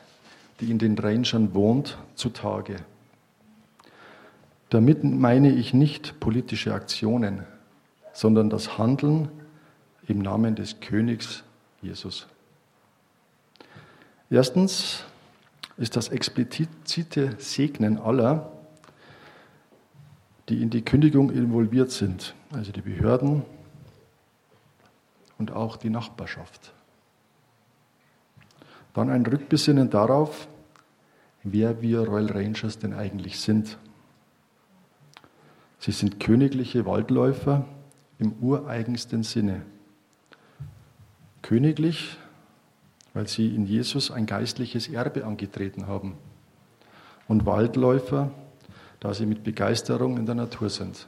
die 0.61 0.71
in 0.71 0.79
den 0.79 0.99
Rangern 0.99 1.55
wohnt, 1.55 1.99
zutage. 2.15 2.77
Damit 4.71 5.05
meine 5.05 5.51
ich 5.53 5.73
nicht 5.73 6.21
politische 6.21 6.75
Aktionen, 6.75 7.45
sondern 8.13 8.51
das 8.51 8.79
Handeln 8.79 9.29
im 10.09 10.19
Namen 10.21 10.55
des 10.55 10.81
Königs 10.81 11.45
Jesus. 11.83 12.27
Erstens 14.31 15.05
ist 15.77 15.97
das 15.97 16.09
explizite 16.09 17.37
Segnen 17.39 17.99
aller, 17.99 18.54
die 20.49 20.63
in 20.63 20.71
die 20.71 20.83
Kündigung 20.83 21.31
involviert 21.31 21.91
sind, 21.91 22.35
also 22.53 22.73
die 22.73 22.83
Behörden 22.83 23.43
und 25.39 25.53
auch 25.53 25.77
die 25.77 25.91
Nachbarschaft. 25.91 26.73
Dann 28.93 29.11
ein 29.11 29.27
Rückbesinnen 29.27 29.91
darauf, 29.91 30.47
wer 31.43 31.83
wir 31.83 32.01
Royal 32.01 32.31
Rangers 32.31 32.79
denn 32.79 32.95
eigentlich 32.95 33.41
sind. 33.41 33.79
Sie 35.79 35.93
sind 35.93 36.21
königliche 36.21 36.87
Waldläufer 36.87 37.67
im 38.19 38.33
ureigensten 38.41 39.23
Sinne. 39.23 39.63
Königlich, 41.43 42.17
weil 43.13 43.29
sie 43.29 43.55
in 43.55 43.67
Jesus 43.67 44.11
ein 44.11 44.27
geistliches 44.27 44.89
Erbe 44.89 45.27
angetreten 45.27 45.87
haben. 45.87 46.17
Und 47.29 47.45
Waldläufer, 47.45 48.31
da 49.05 49.13
sie 49.13 49.27
mit 49.27 49.45
Begeisterung 49.45 50.17
in 50.17 50.25
der 50.25 50.35
Natur 50.35 50.71
sind. 50.71 51.07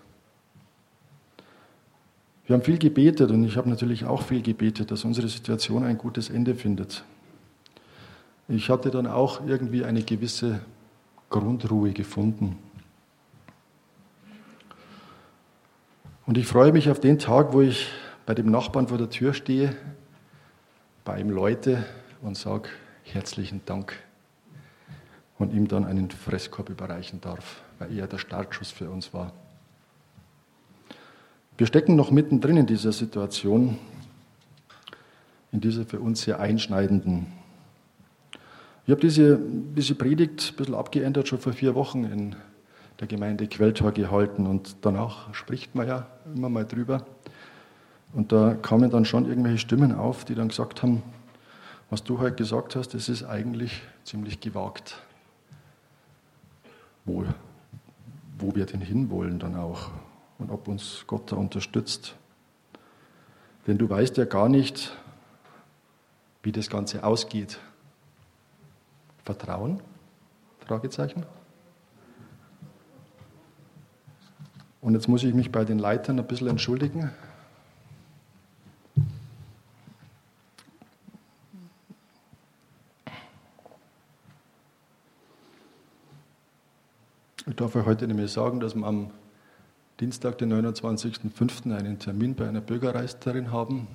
Wir 2.44 2.52
haben 2.52 2.62
viel 2.62 2.76
gebetet 2.76 3.30
und 3.30 3.42
ich 3.44 3.56
habe 3.56 3.70
natürlich 3.70 4.04
auch 4.04 4.20
viel 4.20 4.42
gebetet, 4.42 4.90
dass 4.90 5.06
unsere 5.06 5.28
Situation 5.28 5.82
ein 5.82 5.96
gutes 5.96 6.28
Ende 6.28 6.54
findet. 6.54 7.04
Ich 8.48 8.68
hatte 8.68 8.90
dann 8.90 9.06
auch 9.06 9.46
irgendwie 9.46 9.82
eine 9.82 10.02
gewisse 10.02 10.60
Grundruhe 11.30 11.92
gefunden. 11.92 12.58
Und 16.26 16.36
ich 16.36 16.46
freue 16.46 16.72
mich 16.72 16.90
auf 16.90 17.00
den 17.00 17.18
Tag, 17.18 17.54
wo 17.54 17.62
ich 17.62 17.88
bei 18.26 18.34
dem 18.34 18.50
Nachbarn 18.50 18.88
vor 18.88 18.98
der 18.98 19.08
Tür 19.08 19.32
stehe, 19.32 19.74
bei 21.02 21.18
ihm 21.18 21.30
Leute 21.30 21.86
und 22.20 22.36
sage 22.36 22.68
herzlichen 23.04 23.62
Dank 23.64 24.05
und 25.38 25.52
ihm 25.52 25.68
dann 25.68 25.84
einen 25.84 26.10
Fresskorb 26.10 26.70
überreichen 26.70 27.20
darf, 27.20 27.62
weil 27.78 27.96
er 27.96 28.06
der 28.06 28.18
Startschuss 28.18 28.70
für 28.70 28.90
uns 28.90 29.12
war. 29.12 29.32
Wir 31.58 31.66
stecken 31.66 31.96
noch 31.96 32.10
mittendrin 32.10 32.56
in 32.56 32.66
dieser 32.66 32.92
Situation, 32.92 33.78
in 35.52 35.60
dieser 35.60 35.84
für 35.84 36.00
uns 36.00 36.22
sehr 36.22 36.38
einschneidenden. 36.38 37.26
Ich 38.86 38.90
habe 38.90 39.00
diese, 39.00 39.38
diese 39.40 39.94
Predigt 39.94 40.52
ein 40.52 40.56
bisschen 40.56 40.74
abgeändert, 40.74 41.28
schon 41.28 41.38
vor 41.38 41.52
vier 41.52 41.74
Wochen 41.74 42.04
in 42.04 42.36
der 43.00 43.08
Gemeinde 43.08 43.46
Quelltor 43.46 43.92
gehalten 43.92 44.46
und 44.46 44.76
danach 44.82 45.32
spricht 45.34 45.74
man 45.74 45.88
ja 45.88 46.06
immer 46.34 46.48
mal 46.48 46.64
drüber. 46.64 47.04
Und 48.12 48.32
da 48.32 48.54
kamen 48.54 48.90
dann 48.90 49.04
schon 49.04 49.28
irgendwelche 49.28 49.58
Stimmen 49.58 49.92
auf, 49.92 50.24
die 50.24 50.34
dann 50.34 50.48
gesagt 50.48 50.82
haben, 50.82 51.02
was 51.90 52.02
du 52.02 52.18
heute 52.18 52.36
gesagt 52.36 52.76
hast, 52.76 52.94
das 52.94 53.08
ist 53.08 53.24
eigentlich 53.24 53.82
ziemlich 54.04 54.40
gewagt. 54.40 54.96
Wo, 57.06 57.24
wo 58.38 58.54
wir 58.54 58.66
denn 58.66 58.82
hinwollen 58.82 59.38
dann 59.38 59.56
auch 59.56 59.90
und 60.38 60.50
ob 60.50 60.68
uns 60.68 61.04
Gott 61.06 61.32
da 61.32 61.36
unterstützt. 61.36 62.16
Denn 63.66 63.78
du 63.78 63.88
weißt 63.88 64.16
ja 64.18 64.24
gar 64.26 64.48
nicht, 64.48 64.96
wie 66.42 66.52
das 66.52 66.68
Ganze 66.68 67.02
ausgeht. 67.02 67.58
Vertrauen? 69.24 69.80
Fragezeichen. 70.60 71.24
Und 74.80 74.94
jetzt 74.94 75.08
muss 75.08 75.24
ich 75.24 75.34
mich 75.34 75.50
bei 75.50 75.64
den 75.64 75.80
Leitern 75.80 76.18
ein 76.18 76.26
bisschen 76.26 76.46
entschuldigen. 76.46 77.10
Ich 87.48 87.54
darf 87.54 87.76
euch 87.76 87.86
heute 87.86 88.08
nämlich 88.08 88.32
sagen, 88.32 88.58
dass 88.58 88.74
wir 88.74 88.84
am 88.84 89.12
Dienstag, 90.00 90.36
den 90.38 90.52
29.05. 90.52 91.72
einen 91.72 92.00
Termin 92.00 92.34
bei 92.34 92.48
einer 92.48 92.60
Bürgermeisterin 92.60 93.52
haben, 93.52 93.86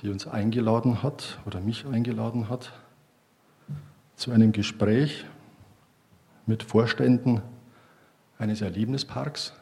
die 0.00 0.08
uns 0.08 0.26
eingeladen 0.26 1.04
hat 1.04 1.38
oder 1.46 1.60
mich 1.60 1.86
eingeladen 1.86 2.48
hat 2.48 2.72
zu 4.16 4.32
einem 4.32 4.50
Gespräch 4.50 5.24
mit 6.46 6.64
Vorständen 6.64 7.42
eines 8.38 8.60
Erlebnisparks. 8.60 9.52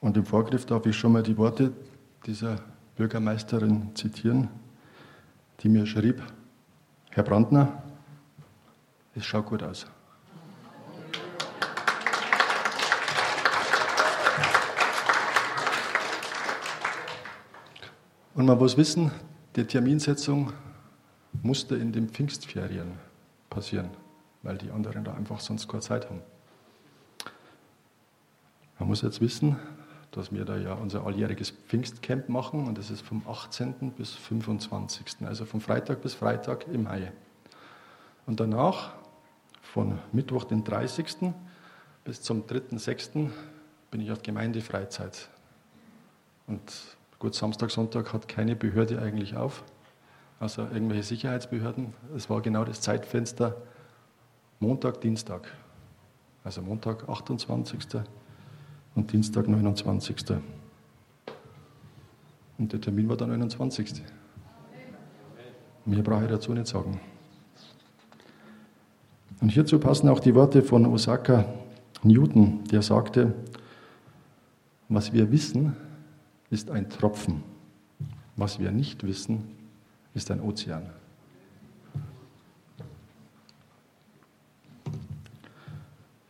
Und 0.00 0.16
im 0.16 0.26
Vorgriff 0.26 0.66
darf 0.66 0.84
ich 0.84 0.96
schon 0.96 1.12
mal 1.12 1.22
die 1.22 1.36
Worte 1.36 1.72
dieser 2.26 2.56
Bürgermeisterin 2.96 3.94
zitieren, 3.94 4.48
die 5.60 5.68
mir 5.68 5.86
schrieb, 5.86 6.20
Herr 7.10 7.22
Brandner, 7.22 7.84
es 9.18 9.26
schaut 9.26 9.46
gut 9.46 9.62
aus. 9.62 9.86
Und 18.34 18.46
man 18.46 18.56
muss 18.56 18.76
wissen, 18.76 19.10
die 19.56 19.64
Terminsetzung 19.64 20.52
musste 21.42 21.74
in 21.76 21.92
den 21.92 22.08
Pfingstferien 22.08 22.92
passieren, 23.50 23.90
weil 24.42 24.56
die 24.58 24.70
anderen 24.70 25.02
da 25.02 25.14
einfach 25.14 25.40
sonst 25.40 25.68
keine 25.68 25.82
Zeit 25.82 26.08
haben. 26.08 26.22
Man 28.78 28.88
muss 28.88 29.02
jetzt 29.02 29.20
wissen, 29.20 29.56
dass 30.12 30.32
wir 30.32 30.44
da 30.44 30.56
ja 30.56 30.74
unser 30.74 31.04
alljähriges 31.04 31.50
Pfingstcamp 31.50 32.28
machen 32.28 32.66
und 32.66 32.78
das 32.78 32.90
ist 32.90 33.02
vom 33.02 33.22
18. 33.26 33.92
bis 33.96 34.12
25. 34.14 35.26
Also 35.26 35.44
von 35.44 35.60
Freitag 35.60 36.00
bis 36.00 36.14
Freitag 36.14 36.66
im 36.68 36.84
Mai. 36.84 37.12
Und 38.26 38.40
danach, 38.40 38.92
von 39.72 39.98
Mittwoch, 40.12 40.44
den 40.44 40.64
30. 40.64 41.32
bis 42.04 42.22
zum 42.22 42.44
3.6. 42.44 43.30
bin 43.90 44.00
ich 44.00 44.10
auf 44.10 44.22
Gemeindefreizeit. 44.22 45.28
Und 46.46 46.62
Gut, 47.18 47.34
Samstag, 47.34 47.72
Sonntag 47.72 48.12
hat 48.12 48.28
keine 48.28 48.54
Behörde 48.54 49.02
eigentlich 49.02 49.36
auf, 49.36 49.64
also 50.38 50.62
irgendwelche 50.62 51.02
Sicherheitsbehörden. 51.02 51.92
Es 52.14 52.30
war 52.30 52.40
genau 52.42 52.64
das 52.64 52.80
Zeitfenster 52.80 53.56
Montag, 54.60 55.00
Dienstag. 55.00 55.52
Also 56.44 56.62
Montag 56.62 57.08
28. 57.08 58.02
und 58.94 59.12
Dienstag 59.12 59.48
29. 59.48 60.16
Und 62.58 62.72
der 62.72 62.80
Termin 62.80 63.08
war 63.08 63.16
der 63.16 63.26
29. 63.26 64.00
Mehr 65.86 66.02
brauche 66.02 66.22
ich 66.22 66.30
dazu 66.30 66.52
nicht 66.52 66.68
sagen. 66.68 67.00
Und 69.40 69.50
hierzu 69.50 69.78
passen 69.78 70.08
auch 70.08 70.20
die 70.20 70.34
Worte 70.34 70.62
von 70.62 70.86
Osaka 70.86 71.44
Newton, 72.02 72.64
der 72.70 72.82
sagte, 72.82 73.34
was 74.88 75.12
wir 75.12 75.30
wissen, 75.30 75.76
ist 76.50 76.70
ein 76.70 76.88
Tropfen. 76.88 77.42
Was 78.36 78.58
wir 78.58 78.70
nicht 78.70 79.04
wissen, 79.04 79.44
ist 80.14 80.30
ein 80.30 80.40
Ozean. 80.40 80.82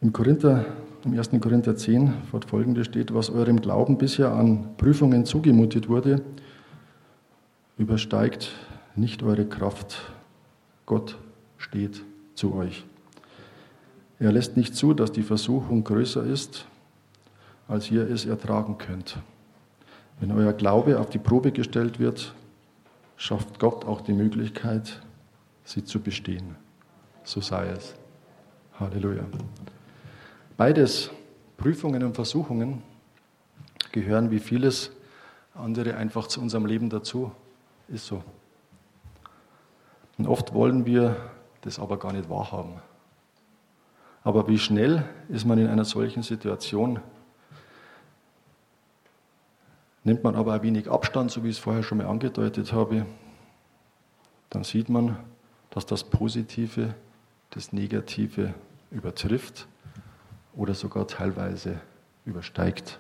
Im, 0.01 0.13
Korinther, 0.13 0.65
Im 1.05 1.19
1. 1.19 1.31
Korinther 1.41 1.77
10 1.77 2.13
fortfolgende 2.31 2.85
steht, 2.85 3.13
was 3.13 3.31
eurem 3.31 3.61
Glauben 3.61 3.99
bisher 3.99 4.33
an 4.33 4.77
Prüfungen 4.77 5.25
zugemutet 5.27 5.89
wurde, 5.89 6.23
übersteigt 7.77 8.53
nicht 8.97 9.23
eure 9.23 9.47
Kraft. 9.47 10.13
Gott 10.87 11.19
steht 11.59 12.05
zu 12.35 12.55
euch. 12.55 12.88
Er 14.21 14.33
lässt 14.33 14.57
nicht 14.57 14.75
zu, 14.75 14.95
dass 14.95 15.13
die 15.13 15.23
Versuchung 15.23 15.85
größer 15.85 16.25
ist, 16.25 16.67
als 17.69 17.91
ihr 17.91 18.09
es 18.09 18.27
ertragen 18.27 18.79
könnt. 18.79 19.19
Wenn 20.21 20.33
euer 20.33 20.53
Glaube 20.53 20.99
auf 20.99 21.11
die 21.11 21.19
Probe 21.19 21.53
gestellt 21.53 22.01
wird, 22.01 22.35
schafft 23.17 23.61
Gott 23.61 23.85
auch 23.85 24.01
die 24.01 24.13
Möglichkeit, 24.13 25.01
sie 25.65 25.85
zu 25.85 26.01
bestehen. 26.01 26.57
So 27.23 27.41
sei 27.41 27.69
es. 27.69 27.95
Halleluja. 28.81 29.25
Beides, 30.57 31.11
Prüfungen 31.57 32.03
und 32.03 32.15
Versuchungen, 32.15 32.83
gehören 33.93 34.31
wie 34.31 34.41
vieles 34.41 34.91
andere 35.55 35.97
einfach 35.97 36.27
zu 36.27 36.41
unserem 36.41 36.67
Leben 36.67 36.91
dazu. 36.91 37.31
Ist 37.89 38.07
so. 38.07 38.23
Und 40.17 40.27
oft 40.27 40.53
wollen 40.53 40.85
wir 40.85 41.17
das 41.61 41.79
aber 41.79 41.99
gar 41.99 42.13
nicht 42.13 42.29
wahrhaben. 42.29 42.81
Aber 44.25 44.49
wie 44.49 44.59
schnell 44.59 45.05
ist 45.29 45.47
man 45.47 45.59
in 45.59 45.69
einer 45.69 45.85
solchen 45.85 46.23
Situation, 46.23 47.01
Nimmt 50.09 50.25
man 50.25 50.37
aber 50.37 50.55
ein 50.55 50.63
wenig 50.63 50.91
Abstand, 50.91 51.31
so 51.31 51.45
wie 51.45 51.51
ich 51.51 51.57
es 51.57 51.63
vorher 51.63 51.83
schon 51.83 51.99
mal 51.99 52.07
angedeutet 52.07 52.73
habe, 52.73 53.05
dann 54.49 54.65
sieht 54.65 54.89
man, 54.89 55.19
dass 55.69 55.85
das 55.85 56.03
Positive 56.03 56.95
das 57.51 57.75
Negative 57.75 58.55
übertrifft 58.91 59.67
oder 60.57 60.73
sogar 60.73 61.07
teilweise 61.07 61.81
übersteigt. 62.25 62.99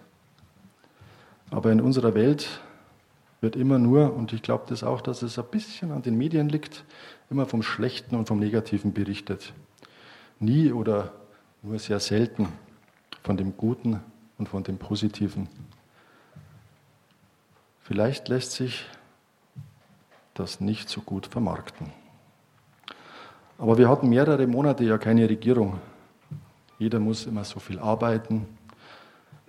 Aber 1.51 1.73
in 1.73 1.81
unserer 1.81 2.15
Welt 2.15 2.61
wird 3.41 3.57
immer 3.57 3.79
nur, 3.79 4.13
und 4.13 4.35
ich 4.35 4.43
glaube 4.43 4.65
das 4.69 4.85
auch, 4.85 5.01
dass 5.01 5.23
es 5.23 5.39
ein 5.39 5.47
bisschen 5.51 5.93
an 5.93 6.03
den 6.03 6.19
Medien 6.19 6.51
liegt, 6.51 6.85
immer 7.31 7.47
vom 7.47 7.63
Schlechten 7.63 8.17
und 8.17 8.29
vom 8.29 8.39
Negativen 8.39 8.93
berichtet. 8.93 9.55
Nie 10.41 10.73
oder 10.73 11.13
nur 11.63 11.79
sehr 11.79 12.01
selten 12.01 12.49
von 13.23 13.37
dem 13.37 13.57
Guten 13.57 14.01
und 14.39 14.49
von 14.49 14.63
dem 14.63 14.79
Positiven. 14.79 15.49
Vielleicht 17.81 18.29
lässt 18.29 18.53
sich 18.53 18.85
das 20.35 20.61
nicht 20.61 20.89
so 20.89 21.01
gut 21.01 21.27
vermarkten. 21.27 21.91
Aber 23.59 23.77
wir 23.77 23.89
hatten 23.89 24.09
mehrere 24.09 24.47
Monate 24.47 24.85
ja 24.85 24.99
keine 24.99 25.29
Regierung. 25.29 25.81
Jeder 26.79 27.01
muss 27.01 27.27
immer 27.27 27.45
so 27.45 27.59
viel 27.59 27.81
arbeiten. 27.81 28.47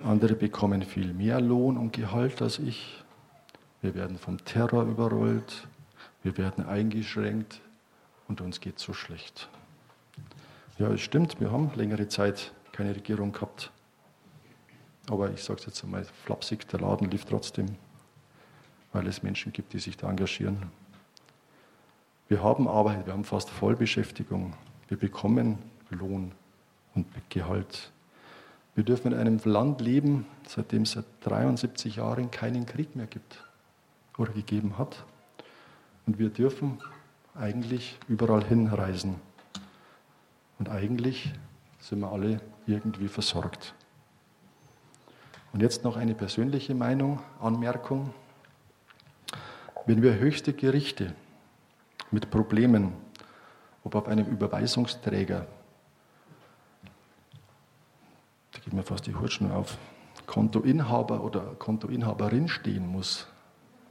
Andere 0.03 0.33
bekommen 0.33 0.81
viel 0.81 1.13
mehr 1.13 1.39
Lohn 1.39 1.77
und 1.77 1.93
Gehalt 1.93 2.41
als 2.41 2.57
ich. 2.57 3.03
Wir 3.81 3.93
werden 3.93 4.17
vom 4.17 4.43
Terror 4.45 4.83
überrollt. 4.83 5.67
Wir 6.23 6.37
werden 6.37 6.65
eingeschränkt 6.65 7.61
und 8.27 8.41
uns 8.41 8.59
geht 8.59 8.79
so 8.79 8.93
schlecht. 8.93 9.47
Ja, 10.79 10.87
es 10.93 11.01
stimmt, 11.01 11.41
wir 11.41 11.51
haben 11.51 11.69
längere 11.75 12.07
Zeit 12.07 12.53
keine 12.71 12.95
Regierung 12.95 13.33
gehabt. 13.33 13.69
aber 15.09 15.29
ich 15.29 15.43
sage 15.43 15.59
es 15.59 15.65
jetzt 15.65 15.83
einmal 15.83 16.05
flapsig, 16.23 16.69
der 16.69 16.79
Laden 16.79 17.11
lief 17.11 17.25
trotzdem, 17.25 17.75
weil 18.93 19.05
es 19.07 19.21
Menschen 19.21 19.51
gibt, 19.51 19.73
die 19.73 19.79
sich 19.79 19.97
da 19.97 20.09
engagieren. 20.09 20.71
Wir 22.29 22.41
haben 22.41 22.69
Arbeit, 22.69 23.05
wir 23.07 23.11
haben 23.11 23.25
fast 23.25 23.49
Vollbeschäftigung, 23.49 24.53
wir 24.87 24.95
bekommen 24.95 25.57
Lohn 25.89 26.31
und 26.95 27.07
Gehalt. 27.29 27.91
Wir 28.73 28.85
dürfen 28.85 29.11
in 29.11 29.17
einem 29.17 29.41
Land 29.43 29.81
leben, 29.81 30.27
seitdem 30.47 30.83
es 30.83 30.91
seit 30.91 31.03
73 31.25 31.97
Jahren 31.97 32.31
keinen 32.31 32.65
Krieg 32.65 32.95
mehr 32.95 33.07
gibt 33.07 33.43
oder 34.17 34.31
gegeben 34.31 34.77
hat. 34.77 35.03
Und 36.05 36.19
wir 36.19 36.29
dürfen 36.29 36.79
eigentlich 37.35 37.97
überall 38.07 38.45
hinreisen. 38.45 39.19
Und 40.59 40.69
eigentlich 40.69 41.33
sind 41.79 41.99
wir 41.99 42.11
alle 42.11 42.41
irgendwie 42.67 43.07
versorgt. 43.07 43.73
Und 45.53 45.61
jetzt 45.61 45.83
noch 45.83 45.95
eine 45.95 46.13
persönliche 46.13 46.75
Meinung, 46.75 47.21
Anmerkung. 47.39 48.13
Wenn 49.85 50.01
wir 50.01 50.19
höchste 50.19 50.53
Gerichte 50.53 51.15
mit 52.11 52.29
Problemen, 52.29 52.93
ob 53.83 53.95
auf 53.95 54.07
einem 54.07 54.27
Überweisungsträger, 54.27 55.47
da 58.51 58.59
geht 58.59 58.73
mir 58.73 58.83
fast 58.83 59.07
die 59.07 59.15
Hutschnur 59.15 59.55
auf, 59.55 59.77
Kontoinhaber 60.27 61.23
oder 61.23 61.55
Kontoinhaberin 61.55 62.47
stehen 62.49 62.85
muss, 62.85 63.27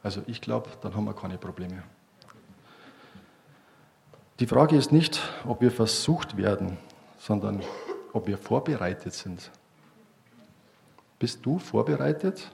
also 0.02 0.22
ich 0.26 0.40
glaube, 0.40 0.70
dann 0.82 0.94
haben 0.94 1.06
wir 1.06 1.14
keine 1.14 1.38
Probleme. 1.38 1.82
Die 4.40 4.46
Frage 4.46 4.76
ist 4.76 4.92
nicht, 4.92 5.20
ob 5.44 5.60
wir 5.60 5.72
versucht 5.72 6.36
werden, 6.36 6.76
sondern 7.18 7.60
ob 8.12 8.28
wir 8.28 8.38
vorbereitet 8.38 9.12
sind. 9.12 9.50
Bist 11.18 11.44
du 11.44 11.58
vorbereitet, 11.58 12.48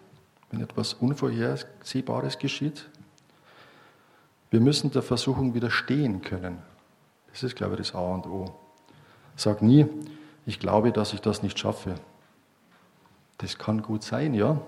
wenn 0.51 0.62
etwas 0.62 0.94
Unvorhersehbares 0.94 2.38
geschieht? 2.38 2.88
Wir 4.51 4.61
müssen 4.61 4.92
der 4.92 5.03
Versuchung 5.03 5.53
widerstehen 5.53 6.23
können. 6.23 6.62
Das 7.33 7.42
ist, 7.42 7.55
glaube 7.55 7.75
ich, 7.75 7.81
das 7.81 7.94
A 7.94 8.14
und 8.14 8.27
O. 8.27 8.55
Sag 9.37 9.61
nie, 9.61 9.85
ich 10.47 10.59
glaube, 10.59 10.90
dass 10.90 11.12
ich 11.12 11.20
das 11.20 11.42
nicht 11.42 11.59
schaffe. 11.59 11.97
Das 13.37 13.59
kann 13.59 13.83
gut 13.83 14.03
sein, 14.03 14.33
ja, 14.33 14.59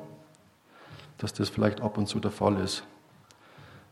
dass 1.16 1.33
das 1.33 1.48
vielleicht 1.48 1.81
ab 1.81 1.96
und 1.96 2.09
zu 2.09 2.20
der 2.20 2.31
Fall 2.31 2.61
ist. 2.61 2.83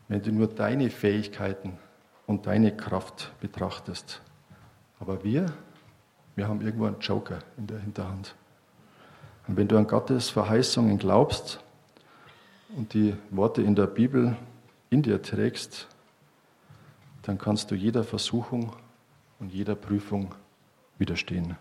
Wenn 0.09 0.21
du 0.21 0.31
nur 0.31 0.47
deine 0.47 0.91
Fähigkeiten 0.91 1.79
und 2.27 2.47
deine 2.47 2.75
Kraft 2.75 3.31
betrachtest. 3.39 4.21
Aber 4.99 5.23
wir, 5.23 5.47
wir 6.35 6.47
haben 6.47 6.61
irgendwo 6.61 6.85
einen 6.85 6.99
Joker 6.99 7.39
in 7.57 7.67
der 7.67 7.79
Hinterhand. 7.79 8.35
Und 9.47 9.57
wenn 9.57 9.67
du 9.67 9.77
an 9.77 9.87
Gottes 9.87 10.29
Verheißungen 10.29 10.97
glaubst 10.97 11.59
und 12.75 12.93
die 12.93 13.15
Worte 13.29 13.61
in 13.61 13.75
der 13.75 13.87
Bibel 13.87 14.35
in 14.89 15.01
dir 15.01 15.21
trägst, 15.21 15.87
dann 17.21 17.37
kannst 17.37 17.71
du 17.71 17.75
jeder 17.75 18.03
Versuchung 18.03 18.71
und 19.39 19.53
jeder 19.53 19.75
Prüfung 19.75 20.33
widerstehen. 20.97 21.57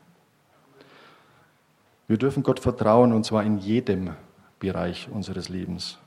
Wir 2.06 2.18
dürfen 2.18 2.42
Gott 2.42 2.60
vertrauen 2.60 3.12
und 3.12 3.24
zwar 3.24 3.44
in 3.44 3.58
jedem 3.58 4.14
Bereich 4.58 5.08
unseres 5.10 5.48
Lebens. 5.48 5.98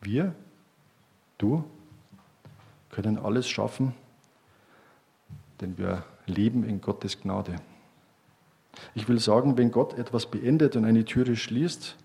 Wir, 0.00 0.34
du, 1.38 1.64
können 2.92 3.18
alles 3.18 3.48
schaffen, 3.48 3.94
denn 5.60 5.76
wir 5.76 6.04
leben 6.26 6.62
in 6.62 6.80
Gottes 6.80 7.20
Gnade. 7.20 7.56
Ich 8.94 9.08
will 9.08 9.18
sagen, 9.18 9.58
wenn 9.58 9.72
Gott 9.72 9.98
etwas 9.98 10.30
beendet 10.30 10.76
und 10.76 10.84
eine 10.84 11.04
Türe 11.04 11.34
schließt, 11.34 11.96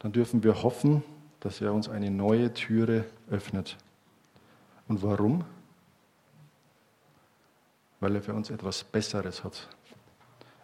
dann 0.00 0.12
dürfen 0.12 0.42
wir 0.42 0.62
hoffen, 0.62 1.04
dass 1.40 1.60
er 1.60 1.72
uns 1.72 1.88
eine 1.88 2.10
neue 2.10 2.52
Türe 2.52 3.04
öffnet. 3.30 3.76
Und 4.88 5.02
warum? 5.02 5.44
Weil 8.00 8.16
er 8.16 8.22
für 8.22 8.34
uns 8.34 8.50
etwas 8.50 8.84
Besseres 8.84 9.44
hat 9.44 9.68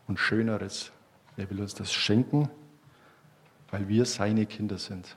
und 0.06 0.18
Schöneres. 0.18 0.92
Er 1.36 1.48
will 1.50 1.60
uns 1.60 1.74
das 1.74 1.92
schenken, 1.92 2.48
weil 3.70 3.88
wir 3.88 4.04
seine 4.04 4.46
Kinder 4.46 4.78
sind. 4.78 5.16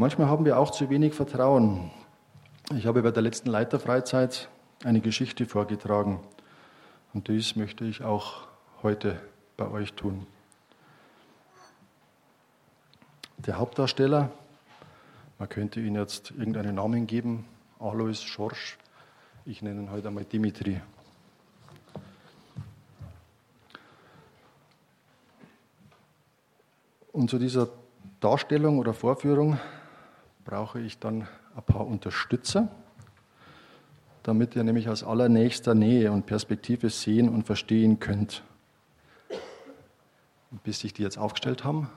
Manchmal 0.00 0.28
haben 0.28 0.46
wir 0.46 0.58
auch 0.58 0.70
zu 0.70 0.88
wenig 0.88 1.12
Vertrauen. 1.12 1.90
Ich 2.74 2.86
habe 2.86 3.02
bei 3.02 3.10
der 3.10 3.22
letzten 3.22 3.50
Leiterfreizeit 3.50 4.48
eine 4.82 5.02
Geschichte 5.02 5.44
vorgetragen 5.44 6.20
und 7.12 7.28
dies 7.28 7.54
möchte 7.54 7.84
ich 7.84 8.02
auch 8.02 8.48
heute 8.82 9.20
bei 9.58 9.70
euch 9.70 9.92
tun. 9.92 10.26
Der 13.36 13.58
Hauptdarsteller, 13.58 14.30
man 15.38 15.48
könnte 15.50 15.80
ihn 15.82 15.96
jetzt 15.96 16.30
irgendeinen 16.30 16.76
Namen 16.76 17.06
geben, 17.06 17.44
Alois 17.78 18.22
Schorsch, 18.22 18.78
ich 19.44 19.60
nenne 19.60 19.82
ihn 19.82 19.90
heute 19.90 20.08
einmal 20.08 20.24
Dimitri. 20.24 20.80
Und 27.12 27.28
zu 27.28 27.38
dieser 27.38 27.68
Darstellung 28.20 28.78
oder 28.78 28.94
Vorführung 28.94 29.58
brauche 30.44 30.80
ich 30.80 30.98
dann 30.98 31.28
ein 31.54 31.62
paar 31.62 31.86
Unterstützer, 31.86 32.68
damit 34.22 34.56
ihr 34.56 34.64
nämlich 34.64 34.88
aus 34.88 35.04
allernächster 35.04 35.74
Nähe 35.74 36.12
und 36.12 36.26
Perspektive 36.26 36.90
sehen 36.90 37.28
und 37.28 37.44
verstehen 37.44 38.00
könnt. 38.00 38.42
Und 40.50 40.62
bis 40.62 40.80
sich 40.80 40.92
die 40.92 41.02
jetzt 41.02 41.18
aufgestellt 41.18 41.64
haben, 41.64 41.90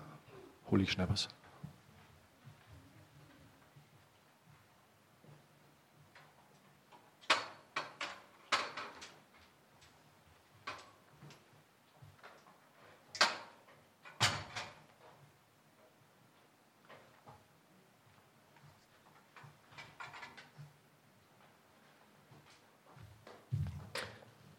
hole 0.69 0.83
ich 0.83 0.91
schnell 0.91 1.09
was. 1.09 1.29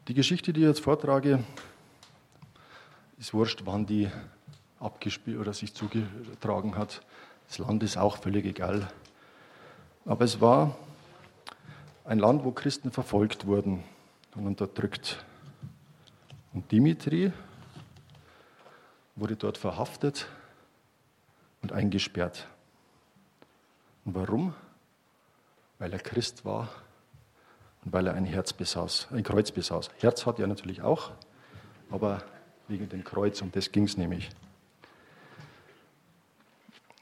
Die 0.06 0.12
Geschichte, 0.12 0.52
die 0.52 0.60
ich 0.60 0.66
jetzt 0.66 0.80
vortrage, 0.80 1.42
ist 3.18 3.32
wurscht, 3.32 3.62
wann 3.64 3.86
die 3.86 4.10
abgespielt 4.78 5.38
oder 5.38 5.54
sich 5.54 5.72
zugetragen 5.72 6.76
hat. 6.76 7.00
Das 7.48 7.56
Land 7.56 7.82
ist 7.82 7.96
auch 7.96 8.18
völlig 8.18 8.44
egal. 8.44 8.86
Aber 10.04 10.26
es 10.26 10.42
war 10.42 10.76
ein 12.04 12.18
Land, 12.18 12.44
wo 12.44 12.50
Christen 12.50 12.90
verfolgt 12.90 13.46
wurden 13.46 13.82
und 14.34 14.46
unterdrückt. 14.46 15.24
Und 16.52 16.70
Dimitri 16.70 17.32
wurde 19.16 19.36
dort 19.36 19.56
verhaftet 19.56 20.28
und 21.62 21.72
eingesperrt. 21.72 22.46
Und 24.04 24.14
warum? 24.16 24.54
Weil 25.78 25.94
er 25.94 25.98
Christ 25.98 26.44
war 26.44 26.68
und 27.84 27.92
weil 27.92 28.06
er 28.06 28.14
ein 28.14 28.24
Herz 28.24 28.52
besaß, 28.52 29.08
ein 29.12 29.22
Kreuz 29.22 29.50
besaß. 29.50 29.90
Herz 29.98 30.26
hat 30.26 30.38
er 30.38 30.46
natürlich 30.46 30.82
auch, 30.82 31.12
aber 31.90 32.22
wegen 32.68 32.88
dem 32.88 33.04
Kreuz, 33.04 33.42
um 33.42 33.52
das 33.52 33.72
ging 33.72 33.84
es 33.84 33.96
nämlich. 33.96 34.30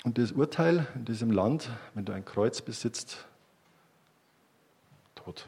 Und 0.04 0.18
das 0.18 0.32
Urteil 0.32 0.86
in 0.96 1.04
diesem 1.04 1.30
Land, 1.30 1.70
wenn 1.94 2.04
du 2.04 2.12
ein 2.12 2.24
Kreuz 2.24 2.60
besitzt, 2.60 3.24
tot. 5.14 5.46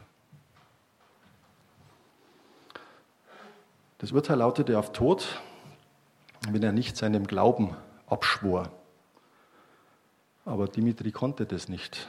Das 3.97 4.13
Urteil 4.13 4.37
lautete 4.37 4.79
auf 4.79 4.93
Tod, 4.93 5.41
wenn 6.49 6.63
er 6.63 6.71
nicht 6.71 6.95
seinem 6.95 7.27
Glauben 7.27 7.75
abschwor. 8.07 8.71
Aber 10.45 10.67
Dimitri 10.67 11.11
konnte 11.11 11.45
das 11.45 11.67
nicht. 11.67 12.07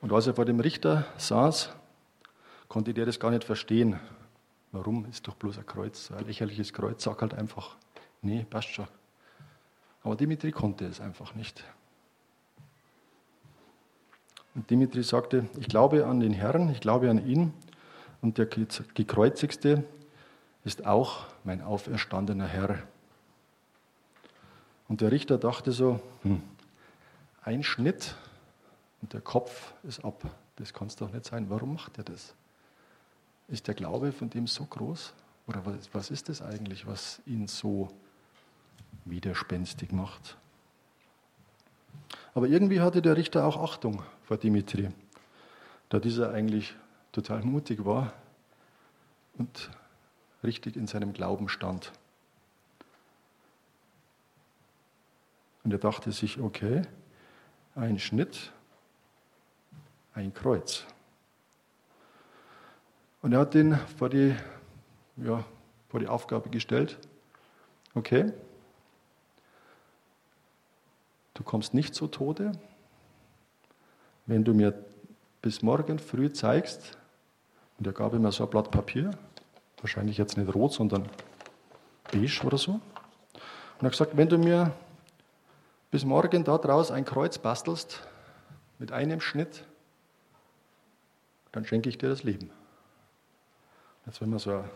Und 0.00 0.12
als 0.12 0.26
er 0.26 0.34
vor 0.34 0.44
dem 0.44 0.60
Richter 0.60 1.06
saß, 1.16 1.70
konnte 2.68 2.94
der 2.94 3.06
das 3.06 3.18
gar 3.18 3.30
nicht 3.30 3.44
verstehen. 3.44 3.98
Warum? 4.72 5.06
Ist 5.06 5.26
doch 5.26 5.34
bloß 5.34 5.58
ein 5.58 5.66
Kreuz, 5.66 6.10
ein 6.10 6.26
lächerliches 6.26 6.72
Kreuz. 6.72 7.02
Sag 7.02 7.22
halt 7.22 7.34
einfach, 7.34 7.76
nee, 8.22 8.44
passt 8.48 8.68
schon. 8.68 8.88
Aber 10.02 10.16
Dimitri 10.16 10.52
konnte 10.52 10.86
es 10.86 11.00
einfach 11.00 11.34
nicht. 11.34 11.64
Und 14.54 14.70
Dimitri 14.70 15.02
sagte, 15.02 15.48
ich 15.58 15.68
glaube 15.68 16.06
an 16.06 16.20
den 16.20 16.32
Herrn, 16.32 16.70
ich 16.70 16.80
glaube 16.80 17.10
an 17.10 17.26
ihn 17.26 17.52
und 18.22 18.38
der 18.38 18.46
gekreuzigste 18.46 19.84
ist 20.64 20.86
auch 20.86 21.26
mein 21.44 21.62
auferstandener 21.62 22.46
Herr. 22.46 22.82
Und 24.88 25.00
der 25.00 25.12
Richter 25.12 25.38
dachte 25.38 25.72
so, 25.72 26.00
hm, 26.22 26.42
ein 27.42 27.62
Schnitt 27.62 28.16
und 29.06 29.12
der 29.12 29.20
Kopf 29.20 29.72
ist 29.84 30.04
ab. 30.04 30.28
Das 30.56 30.72
kann 30.72 30.88
es 30.88 30.96
doch 30.96 31.12
nicht 31.12 31.24
sein. 31.24 31.48
Warum 31.48 31.74
macht 31.74 31.96
er 31.96 32.02
das? 32.02 32.34
Ist 33.46 33.68
der 33.68 33.74
Glaube 33.76 34.10
von 34.10 34.28
dem 34.30 34.48
so 34.48 34.64
groß? 34.64 35.14
Oder 35.46 35.64
was, 35.64 35.94
was 35.94 36.10
ist 36.10 36.28
es 36.28 36.42
eigentlich, 36.42 36.88
was 36.88 37.22
ihn 37.24 37.46
so 37.46 37.88
widerspenstig 39.04 39.92
macht? 39.92 40.36
Aber 42.34 42.48
irgendwie 42.48 42.80
hatte 42.80 43.00
der 43.00 43.16
Richter 43.16 43.44
auch 43.44 43.62
Achtung 43.62 44.02
vor 44.24 44.38
Dimitri, 44.38 44.88
da 45.88 46.00
dieser 46.00 46.32
eigentlich 46.32 46.74
total 47.12 47.42
mutig 47.44 47.84
war 47.84 48.12
und 49.38 49.70
richtig 50.42 50.74
in 50.74 50.88
seinem 50.88 51.12
Glauben 51.12 51.48
stand. 51.48 51.92
Und 55.62 55.70
er 55.70 55.78
dachte 55.78 56.10
sich, 56.10 56.40
okay, 56.40 56.82
ein 57.76 58.00
Schnitt, 58.00 58.50
ein 60.16 60.32
Kreuz. 60.32 60.84
Und 63.20 63.32
er 63.32 63.40
hat 63.40 63.54
ihn 63.54 63.78
vor 63.98 64.08
die, 64.08 64.34
ja, 65.16 65.44
vor 65.88 66.00
die 66.00 66.08
Aufgabe 66.08 66.48
gestellt, 66.48 66.98
okay, 67.94 68.32
du 71.34 71.42
kommst 71.42 71.74
nicht 71.74 71.94
zu 71.94 72.06
Tode, 72.06 72.52
wenn 74.24 74.42
du 74.42 74.54
mir 74.54 74.72
bis 75.42 75.62
morgen 75.62 75.98
früh 75.98 76.32
zeigst, 76.32 76.98
und 77.78 77.86
er 77.86 77.92
gab 77.92 78.14
ihm 78.14 78.30
so 78.30 78.44
ein 78.44 78.50
Blatt 78.50 78.70
Papier, 78.70 79.10
wahrscheinlich 79.80 80.16
jetzt 80.16 80.38
nicht 80.38 80.54
rot, 80.54 80.72
sondern 80.72 81.10
beige 82.10 82.42
oder 82.44 82.56
so. 82.56 82.72
Und 82.72 82.82
er 83.80 83.84
hat 83.84 83.92
gesagt, 83.92 84.16
wenn 84.16 84.30
du 84.30 84.38
mir 84.38 84.72
bis 85.90 86.06
morgen 86.06 86.42
da 86.42 86.56
draus 86.56 86.90
ein 86.90 87.04
Kreuz 87.04 87.36
bastelst, 87.36 88.00
mit 88.78 88.92
einem 88.92 89.20
Schnitt, 89.20 89.64
dann 91.56 91.64
schenke 91.64 91.88
ich 91.88 91.96
dir 91.96 92.10
das 92.10 92.22
Leben. 92.22 92.50
Jetzt, 94.04 94.20
wenn 94.20 94.28
man 94.28 94.38
so 94.38 94.50
ein 94.50 94.70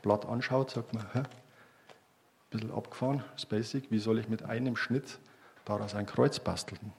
Blatt 0.00 0.24
anschaut, 0.26 0.70
sagt 0.70 0.94
man, 0.94 1.04
hä, 1.12 1.18
ein 1.18 1.26
bisschen 2.50 2.70
abgefahren, 2.70 3.24
Basic, 3.48 3.90
wie 3.90 3.98
soll 3.98 4.20
ich 4.20 4.28
mit 4.28 4.44
einem 4.44 4.76
Schnitt 4.76 5.18
daraus 5.64 5.96
ein 5.96 6.06
Kreuz 6.06 6.38
basteln? 6.38 6.92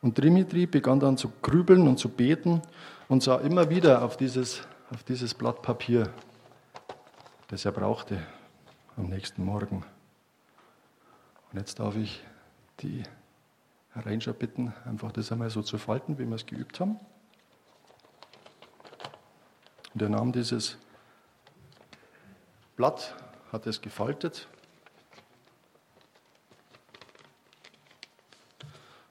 Und 0.00 0.18
Dimitri 0.18 0.66
begann 0.66 1.00
dann 1.00 1.16
zu 1.16 1.32
grübeln 1.42 1.88
und 1.88 1.98
zu 1.98 2.08
beten 2.08 2.62
und 3.08 3.24
sah 3.24 3.38
immer 3.38 3.68
wieder 3.68 4.02
auf 4.02 4.16
dieses, 4.16 4.60
auf 4.92 5.02
dieses 5.02 5.34
Blatt 5.34 5.60
Papier, 5.60 6.12
das 7.48 7.64
er 7.64 7.72
brauchte 7.72 8.24
am 8.96 9.08
nächsten 9.08 9.44
Morgen. 9.44 9.84
Und 11.50 11.58
jetzt 11.58 11.80
darf 11.80 11.96
ich 11.96 12.22
die 12.78 13.02
Ranger 14.04 14.32
bitten, 14.32 14.72
einfach 14.84 15.12
das 15.12 15.32
einmal 15.32 15.50
so 15.50 15.62
zu 15.62 15.78
falten, 15.78 16.18
wie 16.18 16.26
wir 16.26 16.36
es 16.36 16.46
geübt 16.46 16.80
haben. 16.80 16.98
Und 19.94 20.02
er 20.02 20.08
nahm 20.10 20.32
dieses 20.32 20.76
Blatt, 22.76 23.14
hat 23.52 23.66
es 23.66 23.80
gefaltet 23.80 24.48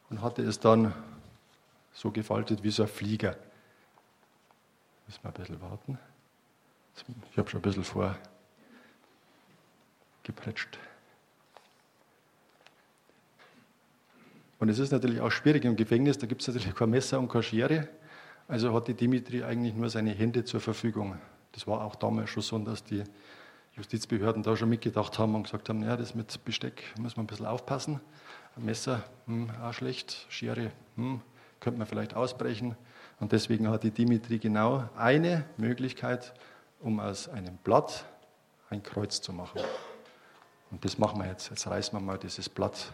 und 0.10 0.22
hatte 0.22 0.44
es 0.44 0.60
dann 0.60 0.94
so 1.94 2.12
gefaltet 2.12 2.62
wie 2.62 2.70
so 2.70 2.84
ein 2.84 2.90
Flieger. 2.90 3.36
Müssen 5.08 5.24
wir 5.24 5.30
ein 5.30 5.34
bisschen 5.34 5.62
warten. 5.62 5.98
Ich 7.32 7.38
habe 7.38 7.50
schon 7.50 7.60
ein 7.60 7.64
bisschen 7.64 7.84
vorgepretscht. 10.24 10.78
Und 14.60 14.70
es 14.70 14.80
ist 14.80 14.92
natürlich 14.92 15.22
auch 15.22 15.32
schwierig 15.32 15.66
im 15.66 15.76
Gefängnis, 15.76 16.18
da 16.18 16.28
gibt 16.28 16.42
es 16.42 16.48
natürlich 16.48 16.74
kein 16.74 16.90
Messer 16.90 17.20
und 17.20 17.28
keine 17.28 17.44
Schere. 17.44 17.88
Also 18.48 18.74
hatte 18.74 18.94
Dimitri 18.94 19.44
eigentlich 19.44 19.74
nur 19.74 19.90
seine 19.90 20.12
Hände 20.12 20.44
zur 20.44 20.62
Verfügung. 20.62 21.18
Das 21.52 21.66
war 21.68 21.84
auch 21.84 21.96
damals 21.96 22.30
schon 22.30 22.44
so, 22.44 22.60
dass 22.60 22.84
die 22.84 23.04
Justizbehörden 23.76 24.44
da 24.44 24.56
schon 24.56 24.70
mitgedacht 24.70 25.20
haben 25.20 25.36
und 25.36 25.44
gesagt 25.44 25.68
haben, 25.68 25.84
ja, 25.84 25.98
das 25.98 26.16
mit 26.16 26.44
Besteck 26.46 26.84
muss 27.00 27.18
man 27.18 27.26
ein 27.26 27.28
bisschen 27.28 27.46
aufpassen. 27.46 28.00
Ein 28.56 28.66
Messer, 28.66 29.04
hm, 29.26 29.50
auch 29.62 29.74
schlecht, 29.74 30.28
Schere, 30.30 30.72
hm, 30.96 31.22
könnte 31.60 31.80
man 31.80 31.88
vielleicht 31.88 32.14
ausbrechen. 32.14 32.78
Und 33.20 33.32
deswegen 33.32 33.70
hatte 33.70 33.92
Dimitri 33.92 34.40
genau 34.40 34.88
eine 34.96 35.46
Möglichkeit, 35.58 36.34
um 36.80 37.00
aus 37.00 37.28
einem 37.28 37.58
Blatt 37.58 38.06
ein 38.70 38.84
Kreuz 38.84 39.22
zu 39.22 39.34
machen. 39.34 39.62
Und 40.72 40.86
das 40.86 40.98
machen 40.98 41.20
wir 41.20 41.28
jetzt. 41.28 41.50
Jetzt 41.50 41.68
reißen 41.68 41.98
wir 41.98 42.02
mal 42.02 42.18
dieses 42.18 42.48
Blatt 42.48 42.94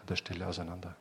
an 0.00 0.06
der 0.06 0.16
Stelle 0.16 0.46
auseinander. 0.46 0.96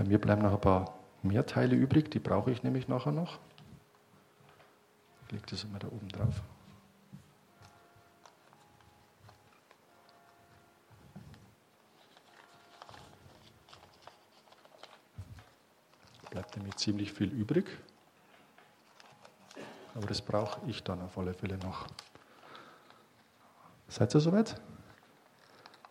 Bei 0.00 0.06
mir 0.06 0.18
bleiben 0.18 0.40
noch 0.40 0.54
ein 0.54 0.60
paar 0.62 0.94
mehr 1.22 1.44
Teile 1.44 1.76
übrig, 1.76 2.10
die 2.10 2.20
brauche 2.20 2.50
ich 2.50 2.62
nämlich 2.62 2.88
nachher 2.88 3.12
noch. 3.12 3.38
Ich 5.26 5.32
lege 5.32 5.44
das 5.50 5.64
immer 5.64 5.78
da 5.78 5.88
oben 5.88 6.08
drauf. 6.08 6.40
Bleibt 16.30 16.56
nämlich 16.56 16.76
ziemlich 16.76 17.12
viel 17.12 17.30
übrig. 17.30 17.66
Aber 19.94 20.06
das 20.06 20.22
brauche 20.22 20.66
ich 20.66 20.82
dann 20.82 21.02
auf 21.02 21.18
alle 21.18 21.34
Fälle 21.34 21.58
noch. 21.58 21.86
Seid 23.88 24.14
ihr 24.14 24.20
soweit? 24.20 24.58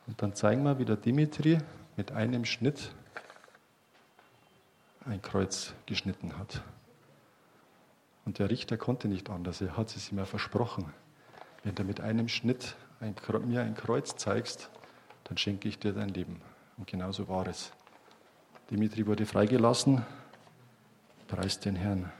Und 0.07 0.19
dann 0.19 0.33
zeigen 0.33 0.63
wir, 0.63 0.79
wie 0.79 0.85
der 0.85 0.97
Dimitri 0.97 1.59
mit 1.95 2.11
einem 2.11 2.43
Schnitt 2.43 2.91
ein 5.09 5.21
Kreuz 5.21 5.73
geschnitten 5.85 6.37
hat. 6.37 6.61
Und 8.25 8.39
der 8.39 8.49
Richter 8.49 8.77
konnte 8.77 9.07
nicht 9.07 9.29
anders, 9.29 9.59
er 9.59 9.75
hat 9.75 9.95
es 9.95 10.11
ihm 10.11 10.19
ja 10.19 10.25
versprochen. 10.25 10.93
Wenn 11.63 11.75
du 11.75 11.83
mit 11.83 11.99
einem 11.99 12.27
Schnitt 12.27 12.75
ein, 12.99 13.15
mir 13.45 13.61
ein 13.61 13.75
Kreuz 13.75 14.15
zeigst, 14.15 14.69
dann 15.23 15.37
schenke 15.37 15.67
ich 15.67 15.79
dir 15.79 15.93
dein 15.93 16.09
Leben. 16.09 16.41
Und 16.77 16.87
genauso 16.87 17.27
war 17.27 17.47
es. 17.47 17.71
Dimitri 18.69 19.07
wurde 19.07 19.25
freigelassen, 19.25 20.05
preist 21.27 21.65
den 21.65 21.75
Herrn. 21.75 22.11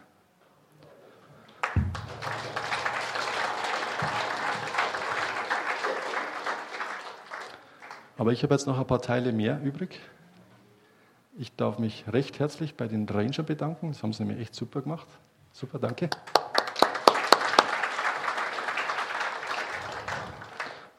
Aber 8.18 8.34
ich 8.34 8.44
habe 8.44 8.54
jetzt 8.54 8.66
noch 8.68 8.78
ein 8.78 8.88
paar 8.88 9.02
Teile 9.02 9.32
mehr 9.32 9.62
übrig. 9.62 10.02
Ich 11.42 11.56
darf 11.56 11.80
mich 11.80 12.04
recht 12.12 12.38
herzlich 12.40 12.76
bei 12.76 12.90
den 12.90 13.08
Ranger 13.08 13.44
bedanken. 13.44 13.94
Das 13.94 14.04
haben 14.04 14.12
sie 14.12 14.26
nämlich 14.26 14.42
echt 14.42 14.54
super 14.54 14.82
gemacht. 14.82 15.08
Super, 15.54 15.80
danke. 15.80 16.10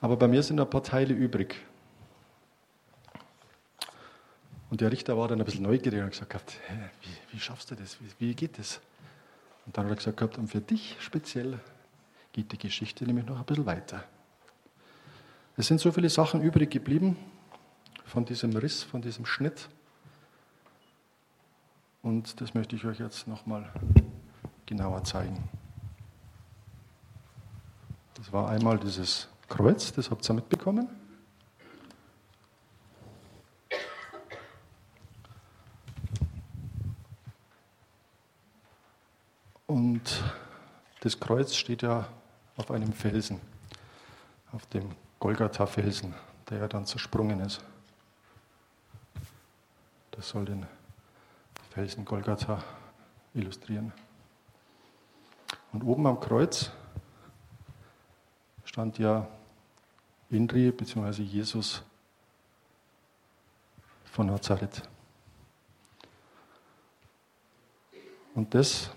Aber 0.00 0.16
bei 0.16 0.26
mir 0.28 0.42
sind 0.42 0.58
ein 0.58 0.70
paar 0.70 0.82
Teile 0.82 1.12
übrig. 1.12 1.56
Und 4.70 4.80
der 4.80 4.90
Richter 4.90 5.18
war 5.18 5.28
dann 5.28 5.40
ein 5.40 5.44
bisschen 5.44 5.64
neugierig 5.64 6.00
und 6.00 6.06
hat 6.06 6.12
gesagt, 6.12 6.52
hä, 6.68 6.88
wie, 7.02 7.34
wie, 7.34 7.38
schaffst 7.38 7.70
du 7.70 7.74
das? 7.74 7.98
Wie, 8.00 8.28
wie, 8.28 8.34
geht 8.34 8.58
das? 8.58 8.80
Und 9.66 9.76
dann 9.76 9.90
hat 9.90 9.90
er 9.90 9.96
gesagt, 9.96 10.38
und 10.38 10.48
für 10.48 10.62
dich 10.62 10.96
speziell 11.00 11.60
geht 12.32 12.50
die 12.50 12.56
Geschichte 12.56 13.04
nämlich 13.04 13.26
noch 13.26 13.36
ein 13.36 13.44
bisschen 13.44 13.66
weiter. 13.66 14.04
Es 15.58 15.66
sind 15.66 15.80
so 15.80 15.92
viele 15.92 16.08
Sachen 16.08 16.40
übrig 16.40 16.70
geblieben 16.70 17.18
von 18.06 18.24
diesem 18.24 18.56
Riss, 18.56 18.82
von 18.82 19.02
diesem 19.02 19.26
Schnitt. 19.26 19.68
Und 22.02 22.40
das 22.40 22.54
möchte 22.54 22.76
ich 22.76 22.84
euch 22.84 22.98
jetzt 22.98 23.28
nochmal 23.28 23.70
genauer 24.66 25.04
zeigen. 25.04 25.48
Das 28.14 28.32
war 28.32 28.48
einmal 28.48 28.78
dieses 28.78 29.28
Kreuz, 29.48 29.92
das 29.92 30.10
habt 30.10 30.28
ihr 30.28 30.34
mitbekommen. 30.34 30.88
Und 39.66 40.24
das 41.00 41.20
Kreuz 41.20 41.54
steht 41.54 41.82
ja 41.82 42.08
auf 42.56 42.70
einem 42.70 42.92
Felsen, 42.92 43.40
auf 44.52 44.66
dem 44.66 44.90
Golgatha-Felsen, 45.18 46.14
der 46.48 46.58
ja 46.58 46.68
dann 46.68 46.86
zersprungen 46.86 47.40
ist. 47.40 47.62
Das 50.10 50.28
soll 50.28 50.44
den 50.44 50.66
Felsen 51.80 52.04
Golgatha 52.04 52.62
illustrieren. 53.32 53.90
Und 55.72 55.82
oben 55.82 56.06
am 56.06 56.20
Kreuz 56.20 56.70
stand 58.66 58.98
ja 58.98 59.26
Indri 60.28 60.72
bzw. 60.72 61.22
Jesus 61.22 61.82
von 64.04 64.26
Nazareth. 64.26 64.82
Und 68.34 68.54
das, 68.54 68.90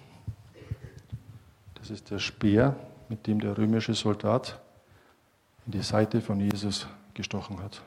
das 1.76 1.90
ist 1.90 2.12
der 2.12 2.20
Speer, 2.20 2.76
mit 3.08 3.26
dem 3.28 3.40
der 3.40 3.58
römische 3.58 3.94
Soldat 3.94 4.60
in 5.66 5.72
die 5.72 5.84
Seite 5.84 6.20
von 6.20 6.38
Jesus 6.38 6.86
gestochen 7.14 7.64
hat. 7.64 7.82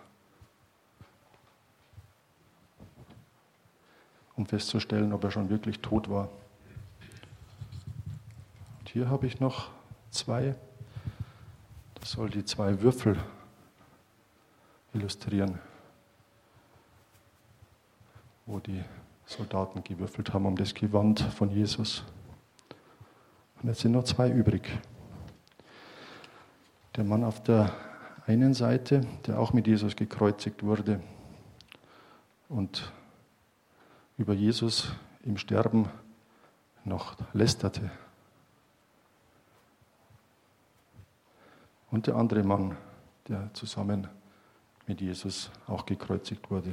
Um 4.37 4.47
festzustellen, 4.47 5.13
ob 5.13 5.25
er 5.25 5.31
schon 5.31 5.49
wirklich 5.49 5.81
tot 5.81 6.11
war. 6.11 6.29
Und 8.79 8.89
hier 8.91 9.09
habe 9.09 9.27
ich 9.27 9.41
noch 9.41 9.71
zwei. 10.11 10.55
Das 12.01 12.13
soll 12.13 12.31
die 12.31 12.45
zwei 12.45 12.81
Würfel 12.83 13.19
illustrieren, 14.93 15.59
wo 18.45 18.61
die 18.61 18.85
Soldaten 19.27 19.83
gewürfelt 19.83 20.33
haben 20.33 20.47
um 20.47 20.57
das 20.57 20.75
Gewand 20.75 21.21
von 21.21 21.51
Jesus. 21.51 22.05
Und 23.61 23.69
jetzt 23.69 23.81
sind 23.81 23.93
noch 23.93 24.05
zwei 24.05 24.31
übrig. 24.31 24.71
Der 26.95 27.05
Mann 27.05 27.25
auf 27.25 27.43
der 27.43 27.75
einen 28.27 28.55
Seite, 28.55 29.01
der 29.27 29.39
auch 29.39 29.53
mit 29.53 29.67
Jesus 29.67 29.97
gekreuzigt 29.97 30.63
wurde 30.63 31.01
und 32.49 32.93
über 34.19 34.33
Jesus 34.33 34.93
im 35.23 35.37
Sterben 35.37 35.89
noch 36.85 37.17
lästerte. 37.33 37.91
Und 41.91 42.07
der 42.07 42.17
andere 42.17 42.43
Mann, 42.43 42.77
der 43.29 43.53
zusammen 43.55 44.09
mit 44.87 45.01
Jesus 45.01 45.51
auch 45.67 45.85
gekreuzigt 45.85 46.51
wurde 46.51 46.73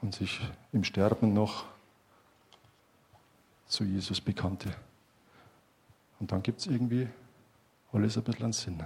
und 0.00 0.14
sich 0.14 0.40
im 0.72 0.84
Sterben 0.84 1.32
noch 1.32 1.64
zu 3.66 3.84
Jesus 3.84 4.20
bekannte. 4.20 4.74
Und 6.18 6.32
dann 6.32 6.42
gibt 6.42 6.60
es 6.60 6.66
irgendwie 6.66 7.08
alles 7.92 8.16
ein 8.16 8.24
bisschen 8.24 8.52
Sinn. 8.52 8.82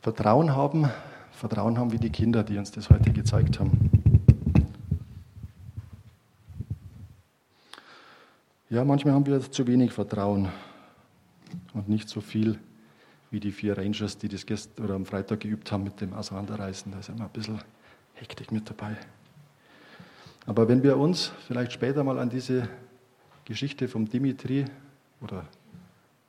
Vertrauen 0.00 0.54
haben, 0.54 0.90
Vertrauen 1.34 1.78
haben 1.78 1.92
wie 1.92 1.98
die 1.98 2.10
Kinder, 2.10 2.44
die 2.44 2.56
uns 2.56 2.70
das 2.70 2.90
heute 2.90 3.12
gezeigt 3.12 3.58
haben. 3.58 3.90
Ja, 8.70 8.84
manchmal 8.84 9.14
haben 9.14 9.26
wir 9.26 9.40
zu 9.40 9.66
wenig 9.66 9.92
Vertrauen 9.92 10.48
und 11.74 11.88
nicht 11.88 12.08
so 12.08 12.20
viel 12.20 12.58
wie 13.30 13.40
die 13.40 13.52
vier 13.52 13.76
Rangers, 13.76 14.16
die 14.16 14.28
das 14.28 14.46
gestern 14.46 14.84
oder 14.84 14.94
am 14.94 15.04
Freitag 15.04 15.40
geübt 15.40 15.70
haben 15.70 15.84
mit 15.84 16.00
dem 16.00 16.14
Auseinanderreißen. 16.14 16.90
Da 16.92 17.00
ist 17.00 17.08
immer 17.08 17.24
ein 17.24 17.30
bisschen 17.30 17.60
Hektik 18.14 18.52
mit 18.52 18.70
dabei. 18.70 18.96
Aber 20.46 20.68
wenn 20.68 20.82
wir 20.82 20.96
uns 20.96 21.32
vielleicht 21.46 21.72
später 21.72 22.04
mal 22.04 22.18
an 22.18 22.30
diese 22.30 22.68
Geschichte 23.44 23.88
vom 23.88 24.08
Dimitri 24.08 24.66
oder 25.20 25.46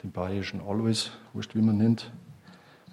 dem 0.03 0.11
bayerischen 0.11 0.61
Always, 0.61 1.11
wurscht 1.33 1.55
wie 1.55 1.61
man 1.61 1.77
nennt, 1.77 2.11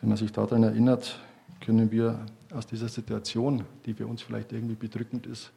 wenn 0.01 0.09
man 0.09 0.19
sich 0.19 0.33
daran 0.33 0.63
erinnert, 0.63 1.21
können 1.63 1.91
wir 1.91 2.27
aus 2.53 2.67
dieser 2.67 2.89
Situation, 2.89 3.65
die 3.87 3.95
für 3.95 4.07
uns 4.07 4.21
vielleicht 4.21 4.53
irgendwie 4.53 4.75
bedrückend 4.75 5.27
ist, 5.27 5.53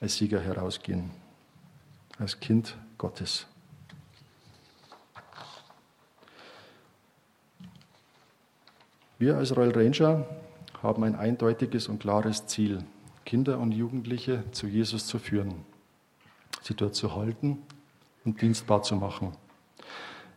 als 0.00 0.16
Sieger 0.16 0.40
herausgehen, 0.40 1.10
als 2.18 2.38
Kind 2.40 2.76
Gottes. 2.96 3.46
Wir 9.18 9.36
als 9.36 9.54
Royal 9.54 9.72
Ranger 9.72 10.26
haben 10.82 11.04
ein 11.04 11.14
eindeutiges 11.14 11.88
und 11.88 11.98
klares 11.98 12.46
Ziel, 12.46 12.82
Kinder 13.26 13.58
und 13.58 13.72
Jugendliche 13.72 14.44
zu 14.52 14.66
Jesus 14.66 15.06
zu 15.06 15.18
führen, 15.18 15.66
sie 16.62 16.74
dort 16.74 16.94
zu 16.94 17.14
halten 17.14 17.58
und 18.24 18.40
dienstbar 18.40 18.82
zu 18.82 18.96
machen. 18.96 19.32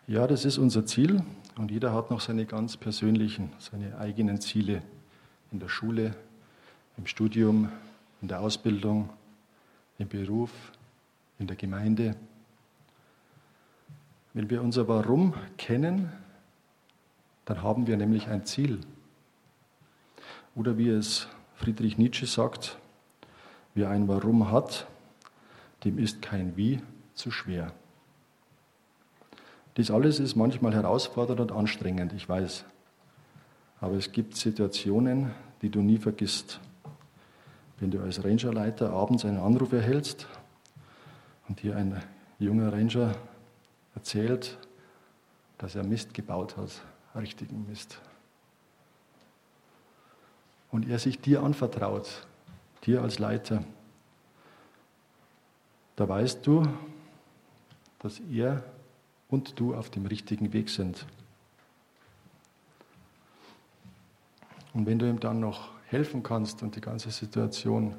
Ja, 0.05 0.27
das 0.27 0.43
ist 0.43 0.57
unser 0.57 0.85
Ziel 0.85 1.23
und 1.55 1.71
jeder 1.71 1.93
hat 1.93 2.09
noch 2.09 2.19
seine 2.19 2.45
ganz 2.45 2.77
persönlichen, 2.77 3.51
seine 3.59 3.97
eigenen 3.97 4.41
Ziele 4.41 4.81
in 5.51 5.59
der 5.59 5.69
Schule, 5.69 6.15
im 6.97 7.05
Studium, 7.05 7.69
in 8.21 8.27
der 8.27 8.41
Ausbildung, 8.41 9.09
im 9.97 10.07
Beruf, 10.07 10.51
in 11.39 11.47
der 11.47 11.55
Gemeinde. 11.55 12.15
Wenn 14.33 14.49
wir 14.49 14.61
unser 14.61 14.87
Warum 14.87 15.33
kennen, 15.57 16.11
dann 17.45 17.61
haben 17.61 17.87
wir 17.87 17.97
nämlich 17.97 18.27
ein 18.27 18.45
Ziel. 18.45 18.79
Oder 20.55 20.77
wie 20.77 20.89
es 20.89 21.27
Friedrich 21.55 21.97
Nietzsche 21.97 22.25
sagt, 22.25 22.77
wer 23.75 23.89
ein 23.89 24.07
Warum 24.07 24.51
hat, 24.51 24.87
dem 25.83 25.97
ist 25.97 26.21
kein 26.21 26.55
Wie 26.57 26.81
zu 27.13 27.31
schwer. 27.31 27.73
Dies 29.77 29.89
alles 29.89 30.19
ist 30.19 30.35
manchmal 30.35 30.73
herausfordernd 30.73 31.39
und 31.39 31.51
anstrengend, 31.51 32.13
ich 32.13 32.29
weiß. 32.29 32.65
Aber 33.81 33.95
es 33.95 34.11
gibt 34.11 34.35
Situationen, 34.35 35.31
die 35.61 35.69
du 35.69 35.81
nie 35.81 35.97
vergisst. 35.97 36.59
Wenn 37.79 37.89
du 37.89 37.99
als 38.01 38.23
Rangerleiter 38.23 38.91
abends 38.91 39.25
einen 39.25 39.39
Anruf 39.39 39.73
erhältst 39.73 40.27
und 41.47 41.63
dir 41.63 41.75
ein 41.75 42.01
junger 42.37 42.71
Ranger 42.71 43.15
erzählt, 43.95 44.57
dass 45.57 45.75
er 45.75 45.83
Mist 45.83 46.13
gebaut 46.13 46.55
hat, 46.55 46.69
richtigen 47.15 47.65
Mist. 47.67 47.99
Und 50.71 50.89
er 50.89 50.99
sich 50.99 51.19
dir 51.19 51.43
anvertraut, 51.43 52.27
dir 52.85 53.01
als 53.01 53.19
Leiter, 53.19 53.63
da 55.95 56.07
weißt 56.07 56.45
du, 56.45 56.67
dass 57.99 58.19
er 58.31 58.63
und 59.33 59.59
du 59.59 59.73
auf 59.73 59.89
dem 59.89 60.05
richtigen 60.05 60.53
Weg 60.53 60.69
sind. 60.69 61.07
Und 64.75 64.85
wenn 64.85 64.99
du 64.99 65.09
ihm 65.09 65.19
dann 65.19 65.39
noch 65.39 65.71
helfen 65.87 66.21
kannst 66.21 66.61
und 66.61 66.75
die 66.75 66.81
ganze 66.81 67.09
Situation 67.09 67.95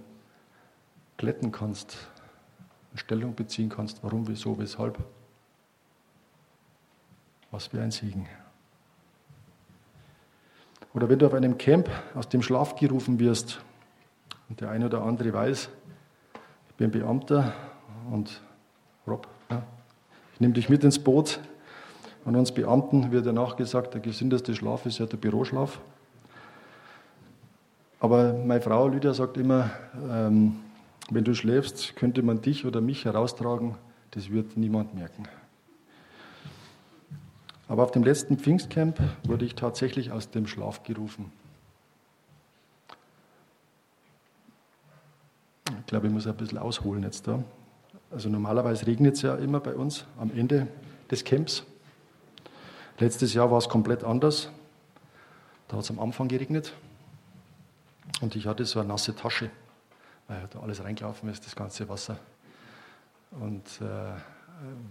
glätten 1.16 1.50
kannst, 1.50 1.96
Stellung 2.94 3.34
beziehen 3.34 3.68
kannst, 3.68 4.04
warum, 4.04 4.28
wieso, 4.28 4.56
weshalb, 4.60 4.96
was 7.50 7.66
für 7.66 7.82
ein 7.82 7.90
Segen. 7.90 8.28
Oder 10.92 11.08
wenn 11.08 11.18
du 11.18 11.26
auf 11.26 11.34
einem 11.34 11.58
Camp 11.58 11.90
aus 12.14 12.28
dem 12.28 12.42
Schlaf 12.42 12.76
gerufen 12.76 13.18
wirst 13.18 13.60
und 14.48 14.60
der 14.60 14.70
eine 14.70 14.86
oder 14.86 15.02
andere 15.02 15.32
weiß, 15.32 15.68
ich 16.68 16.74
bin 16.76 16.92
Beamter 16.92 17.52
und 18.12 18.40
Rob, 19.04 19.33
ich 20.34 20.40
nehme 20.40 20.52
dich 20.52 20.68
mit 20.68 20.82
ins 20.82 20.98
Boot. 20.98 21.40
Und 22.24 22.36
uns 22.36 22.52
Beamten 22.52 23.12
wird 23.12 23.26
ja 23.26 23.32
nachgesagt, 23.32 23.94
der 23.94 24.00
gesündeste 24.00 24.54
Schlaf 24.54 24.84
ist 24.86 24.98
ja 24.98 25.06
der 25.06 25.16
Büroschlaf. 25.16 25.78
Aber 28.00 28.32
meine 28.32 28.60
Frau 28.60 28.88
Lydia 28.88 29.14
sagt 29.14 29.36
immer, 29.36 29.70
ähm, 30.10 30.56
wenn 31.10 31.24
du 31.24 31.34
schläfst, 31.34 31.96
könnte 31.96 32.22
man 32.22 32.40
dich 32.42 32.66
oder 32.66 32.80
mich 32.80 33.04
heraustragen, 33.04 33.76
das 34.10 34.30
wird 34.30 34.56
niemand 34.56 34.94
merken. 34.94 35.24
Aber 37.68 37.84
auf 37.84 37.92
dem 37.92 38.02
letzten 38.02 38.38
Pfingstcamp 38.38 38.98
wurde 39.24 39.44
ich 39.44 39.54
tatsächlich 39.54 40.10
aus 40.10 40.30
dem 40.30 40.46
Schlaf 40.46 40.82
gerufen. 40.82 41.30
Ich 45.80 45.86
glaube, 45.86 46.08
ich 46.08 46.12
muss 46.12 46.26
ein 46.26 46.36
bisschen 46.36 46.58
ausholen 46.58 47.04
jetzt 47.04 47.28
da. 47.28 47.42
Also 48.14 48.28
normalerweise 48.28 48.86
regnet 48.86 49.16
es 49.16 49.22
ja 49.22 49.34
immer 49.34 49.58
bei 49.58 49.74
uns 49.74 50.06
am 50.20 50.30
Ende 50.30 50.68
des 51.10 51.24
Camps. 51.24 51.64
Letztes 53.00 53.34
Jahr 53.34 53.50
war 53.50 53.58
es 53.58 53.68
komplett 53.68 54.04
anders. 54.04 54.50
Da 55.66 55.76
hat 55.76 55.82
es 55.82 55.90
am 55.90 55.98
Anfang 55.98 56.28
geregnet 56.28 56.72
und 58.20 58.36
ich 58.36 58.46
hatte 58.46 58.64
so 58.66 58.78
eine 58.78 58.86
nasse 58.86 59.16
Tasche, 59.16 59.50
weil 60.28 60.46
da 60.48 60.60
alles 60.60 60.84
reingelaufen 60.84 61.28
ist, 61.28 61.44
das 61.44 61.56
ganze 61.56 61.88
Wasser. 61.88 62.16
Und 63.32 63.66
äh, 63.80 64.12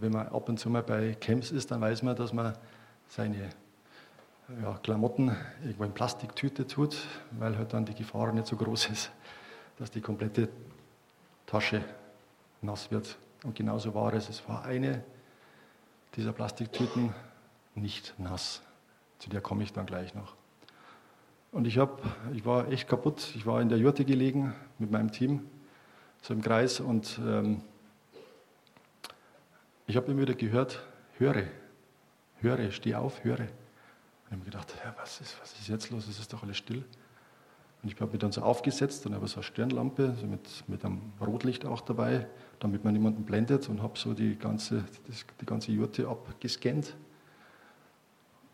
wenn 0.01 0.11
man 0.11 0.27
ab 0.27 0.49
und 0.49 0.59
zu 0.59 0.69
mal 0.69 0.83
bei 0.83 1.13
Camps 1.13 1.51
ist, 1.51 1.71
dann 1.71 1.79
weiß 1.79 2.03
man, 2.03 2.17
dass 2.17 2.33
man 2.33 2.53
seine 3.07 3.51
ja, 4.61 4.77
Klamotten 4.83 5.33
irgendwo 5.61 5.85
in 5.85 5.93
Plastiktüte 5.93 6.67
tut, 6.67 6.97
weil 7.31 7.57
halt 7.57 7.71
dann 7.71 7.85
die 7.85 7.95
Gefahr 7.95 8.33
nicht 8.33 8.47
so 8.47 8.57
groß 8.57 8.89
ist, 8.89 9.11
dass 9.79 9.91
die 9.91 10.01
komplette 10.01 10.49
Tasche 11.45 11.85
nass 12.63 12.91
wird. 12.91 13.17
Und 13.43 13.55
genauso 13.55 13.93
war 13.93 14.13
es. 14.13 14.29
Es 14.29 14.47
war 14.47 14.63
eine 14.63 15.03
dieser 16.15 16.31
Plastiktüten 16.31 17.13
nicht 17.75 18.13
nass. 18.17 18.61
Zu 19.19 19.29
der 19.29 19.41
komme 19.41 19.63
ich 19.63 19.73
dann 19.73 19.85
gleich 19.85 20.13
noch. 20.13 20.35
Und 21.51 21.67
ich, 21.67 21.77
hab, 21.77 22.01
ich 22.33 22.45
war 22.45 22.67
echt 22.69 22.87
kaputt. 22.87 23.31
Ich 23.35 23.45
war 23.45 23.61
in 23.61 23.69
der 23.69 23.77
Jurte 23.77 24.05
gelegen 24.05 24.55
mit 24.79 24.91
meinem 24.91 25.11
Team, 25.11 25.47
so 26.21 26.33
im 26.33 26.41
Kreis. 26.41 26.79
Und 26.79 27.19
ähm, 27.23 27.61
ich 29.85 29.95
habe 29.95 30.11
immer 30.11 30.21
wieder 30.21 30.33
gehört, 30.33 30.83
höre, 31.17 31.43
höre, 32.39 32.71
steh 32.71 32.95
auf, 32.95 33.23
höre. 33.23 33.39
Und 33.39 33.47
ich 34.27 34.31
habe 34.31 34.45
gedacht, 34.45 34.73
ja, 34.83 34.95
was, 34.99 35.21
ist, 35.21 35.39
was 35.41 35.53
ist 35.59 35.67
jetzt 35.67 35.91
los? 35.91 36.07
Es 36.07 36.19
ist 36.19 36.33
doch 36.33 36.43
alles 36.43 36.57
still. 36.57 36.83
Und 37.83 37.91
ich 37.91 37.99
habe 37.99 38.11
mich 38.11 38.19
dann 38.19 38.31
so 38.31 38.41
aufgesetzt 38.41 39.05
und 39.05 39.13
habe 39.13 39.27
so 39.27 39.35
eine 39.35 39.43
Stirnlampe 39.43 40.15
so 40.19 40.25
mit, 40.25 40.63
mit 40.67 40.85
einem 40.85 41.13
Rotlicht 41.19 41.65
auch 41.65 41.81
dabei, 41.81 42.27
damit 42.63 42.85
man 42.85 42.93
niemanden 42.93 43.25
blendet 43.25 43.67
und 43.67 43.81
habe 43.81 43.99
so 43.99 44.13
die 44.13 44.37
ganze, 44.37 44.85
das, 45.05 45.25
die 45.41 45.45
ganze 45.45 45.73
Jurte 45.73 46.07
abgescannt. 46.07 46.95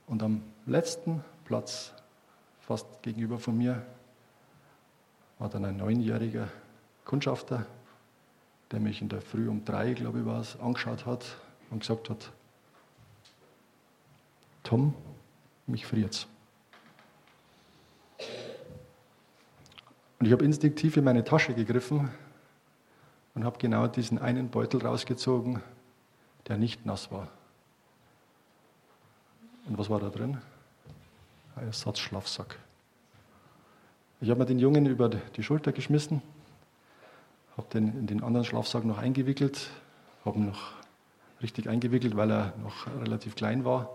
Und 0.07 0.23
am 0.23 0.41
letzten 0.65 1.23
Platz, 1.45 1.93
fast 2.59 2.87
gegenüber 3.03 3.37
von 3.37 3.55
mir, 3.55 3.85
war 5.37 5.47
dann 5.47 5.63
ein 5.63 5.77
neunjähriger 5.77 6.47
Kundschafter, 7.05 7.67
der 8.71 8.79
mich 8.79 8.99
in 9.03 9.09
der 9.09 9.21
Früh 9.21 9.47
um 9.47 9.63
drei, 9.63 9.93
glaube 9.93 10.21
ich, 10.21 10.25
war 10.25 10.41
es, 10.41 10.59
angeschaut 10.59 11.05
hat 11.05 11.37
und 11.69 11.81
gesagt 11.81 12.09
hat, 12.09 12.31
Tom, 14.63 14.95
mich 15.67 15.85
friert's. 15.85 16.25
Und 20.17 20.25
ich 20.25 20.31
habe 20.31 20.43
instinktiv 20.43 20.97
in 20.97 21.03
meine 21.03 21.23
Tasche 21.23 21.53
gegriffen 21.53 22.09
und 23.35 23.43
habe 23.43 23.57
genau 23.59 23.87
diesen 23.87 24.19
einen 24.19 24.49
Beutel 24.49 24.85
rausgezogen, 24.85 25.61
der 26.47 26.57
nicht 26.57 26.85
nass 26.85 27.11
war. 27.11 27.27
Und 29.67 29.77
was 29.77 29.89
war 29.89 29.99
da 29.99 30.09
drin? 30.09 30.39
Ein 31.55 31.67
Ersatzschlafsack. 31.67 32.57
Ich 34.21 34.29
habe 34.29 34.39
mir 34.39 34.45
den 34.45 34.59
Jungen 34.59 34.85
über 34.85 35.09
die 35.09 35.43
Schulter 35.43 35.71
geschmissen, 35.71 36.21
habe 37.55 37.67
den 37.69 37.87
in 37.99 38.07
den 38.07 38.23
anderen 38.23 38.45
Schlafsack 38.45 38.83
noch 38.83 38.97
eingewickelt, 38.97 39.69
habe 40.25 40.39
ihn 40.39 40.47
noch 40.47 40.73
richtig 41.41 41.69
eingewickelt, 41.69 42.17
weil 42.17 42.31
er 42.31 42.53
noch 42.57 42.87
relativ 43.01 43.35
klein 43.35 43.63
war, 43.63 43.89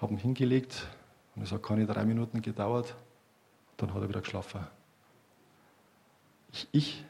habe 0.00 0.14
ihn 0.14 0.18
hingelegt 0.18 0.86
und 1.34 1.42
es 1.42 1.52
hat 1.52 1.62
keine 1.62 1.86
drei 1.86 2.04
Minuten 2.04 2.40
gedauert, 2.40 2.94
dann 3.76 3.92
hat 3.92 4.02
er 4.02 4.08
wieder 4.08 4.20
geschlafen. 4.22 4.66
Ich, 6.52 6.68
ich 6.72 7.04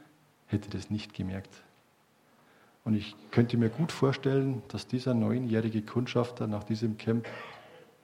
hätte 0.46 0.70
das 0.70 0.90
nicht 0.90 1.14
gemerkt. 1.14 1.50
Und 2.84 2.94
ich 2.94 3.16
könnte 3.32 3.56
mir 3.56 3.68
gut 3.68 3.90
vorstellen, 3.90 4.62
dass 4.68 4.86
dieser 4.86 5.12
neunjährige 5.12 5.82
Kundschafter 5.82 6.46
nach 6.46 6.62
diesem 6.62 6.96
Camp 6.98 7.26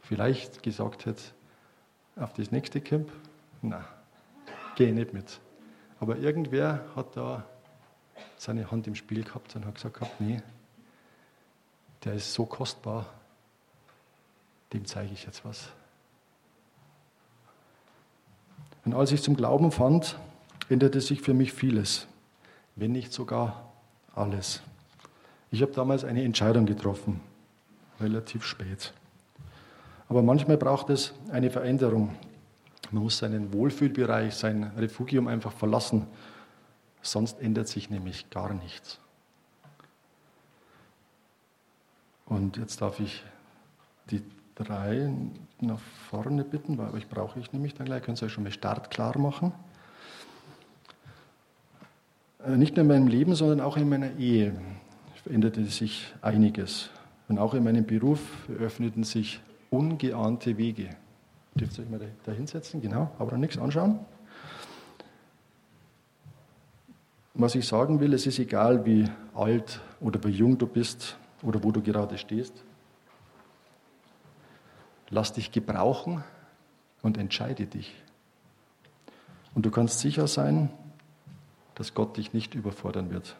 vielleicht 0.01 0.62
gesagt 0.62 1.07
hätte, 1.07 1.22
auf 2.16 2.32
das 2.32 2.51
nächste 2.51 2.80
Camp, 2.80 3.11
na, 3.62 3.84
gehe 4.74 4.93
nicht 4.93 5.12
mit. 5.12 5.40
Aber 6.01 6.18
irgendwer 6.18 6.84
hat 6.97 7.16
da 7.16 7.45
seine 8.36 8.70
Hand 8.70 8.88
im 8.88 8.97
Spiel 8.97 9.22
gehabt 9.22 9.55
und 9.55 9.64
hat 9.64 9.76
gesagt, 9.76 10.01
nee, 10.18 10.43
der 12.05 12.14
ist 12.14 12.34
so 12.34 12.45
kostbar, 12.45 13.07
dem 14.72 14.84
zeige 14.84 15.12
ich 15.12 15.24
jetzt 15.24 15.45
was. 15.45 15.68
Und 18.84 18.95
als 18.95 19.12
ich 19.12 19.22
zum 19.22 19.36
Glauben 19.36 19.70
fand, 19.70 20.18
änderte 20.68 21.01
sich 21.01 21.20
für 21.20 21.34
mich 21.34 21.53
vieles, 21.53 22.09
wenn 22.76 22.92
nicht 22.92 23.12
sogar 23.12 23.72
alles. 24.14 24.62
Ich 25.50 25.62
habe 25.62 25.72
damals 25.72 26.04
eine 26.04 26.22
Entscheidung 26.24 26.66
getroffen, 26.66 27.20
relativ 28.00 28.44
spät. 28.44 28.92
Aber 30.08 30.22
manchmal 30.22 30.56
braucht 30.56 30.90
es 30.90 31.14
eine 31.30 31.50
Veränderung. 31.50 32.14
Man 32.90 33.02
muss 33.04 33.18
seinen 33.18 33.52
Wohlfühlbereich, 33.52 34.34
sein 34.34 34.64
Refugium 34.76 35.28
einfach 35.28 35.52
verlassen, 35.52 36.06
sonst 37.00 37.40
ändert 37.40 37.68
sich 37.68 37.90
nämlich 37.90 38.28
gar 38.30 38.52
nichts. 38.52 38.98
Und 42.26 42.56
jetzt 42.56 42.80
darf 42.80 43.00
ich 43.00 43.22
die 44.10 44.22
drei 44.54 45.10
nach 45.60 45.80
vorne 46.10 46.44
bitten, 46.44 46.78
weil 46.78 46.90
euch 46.92 47.08
brauche 47.08 47.38
ich 47.38 47.52
nämlich 47.52 47.74
dann 47.74 47.86
gleich. 47.86 48.02
Könnt 48.02 48.20
ihr 48.22 48.26
euch 48.26 48.32
schon 48.32 48.44
mal 48.44 48.52
startklar 48.52 49.18
machen. 49.18 49.52
Äh, 52.45 52.57
nicht 52.57 52.76
nur 52.76 52.82
in 52.82 52.88
meinem 52.88 53.07
Leben, 53.07 53.34
sondern 53.34 53.61
auch 53.61 53.76
in 53.76 53.88
meiner 53.88 54.16
Ehe 54.18 54.55
veränderte 55.22 55.64
sich 55.64 56.12
einiges. 56.20 56.90
Und 57.28 57.38
auch 57.38 57.55
in 57.55 57.64
meinem 57.64 57.86
Beruf 57.86 58.20
öffneten 58.59 59.05
sich 59.05 59.40
ungeahnte 59.70 60.59
Wege. 60.59 60.90
Dürft 61.55 61.78
ihr 61.78 61.84
euch 61.84 61.90
mal 61.90 62.01
da 62.24 62.32
hinsetzen? 62.32 62.80
Genau, 62.80 63.11
aber 63.18 63.32
noch 63.32 63.38
nichts 63.38 63.59
anschauen. 63.59 64.01
Was 67.34 67.55
ich 67.55 67.66
sagen 67.66 68.01
will, 68.01 68.12
es 68.12 68.26
ist 68.26 68.38
egal, 68.38 68.84
wie 68.84 69.05
alt 69.34 69.80
oder 70.01 70.22
wie 70.24 70.30
jung 70.30 70.59
du 70.59 70.66
bist 70.66 71.16
oder 71.43 71.62
wo 71.62 71.70
du 71.70 71.80
gerade 71.80 72.18
stehst. 72.18 72.53
Lass 75.09 75.32
dich 75.32 75.53
gebrauchen 75.53 76.24
und 77.03 77.16
entscheide 77.16 77.66
dich. 77.66 77.95
Und 79.55 79.64
du 79.64 79.70
kannst 79.70 80.01
sicher 80.01 80.26
sein, 80.26 80.70
dass 81.74 81.94
Gott 81.94 82.16
dich 82.16 82.32
nicht 82.32 82.54
überfordern 82.54 83.10
wird. 83.10 83.36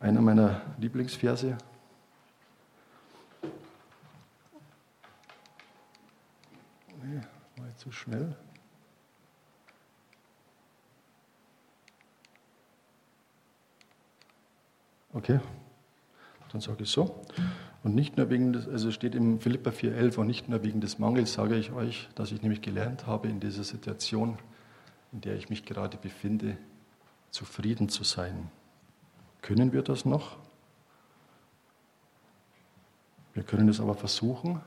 Einer 0.00 0.20
meiner 0.20 0.62
Lieblingsverse. 0.78 1.58
Nee, 7.02 7.20
war 7.56 7.76
zu 7.76 7.90
schnell. 7.90 8.36
Okay, 15.12 15.40
dann 16.52 16.60
sage 16.60 16.84
ich 16.84 16.90
so. 16.90 17.22
Und 17.82 17.94
nicht 17.94 18.16
nur 18.16 18.30
wegen 18.30 18.52
des, 18.52 18.68
also 18.68 18.92
steht 18.92 19.14
im 19.14 19.40
Philippa 19.40 19.70
4,11, 19.70 20.18
und 20.18 20.26
nicht 20.26 20.48
nur 20.48 20.62
wegen 20.62 20.80
des 20.80 20.98
Mangels 20.98 21.32
sage 21.32 21.56
ich 21.56 21.72
euch, 21.72 22.08
dass 22.14 22.30
ich 22.30 22.42
nämlich 22.42 22.60
gelernt 22.60 23.06
habe 23.06 23.28
in 23.28 23.40
dieser 23.40 23.64
Situation, 23.64 24.38
in 25.12 25.20
der 25.20 25.36
ich 25.36 25.48
mich 25.48 25.64
gerade 25.64 25.96
befinde, 25.96 26.56
zufrieden 27.30 27.88
zu 27.88 28.04
sein. 28.04 28.50
Können 29.42 29.72
wir 29.72 29.82
das 29.82 30.04
noch? 30.04 30.36
Wir 33.34 33.42
können 33.42 33.68
es 33.68 33.80
aber 33.80 33.94
versuchen 33.94 34.60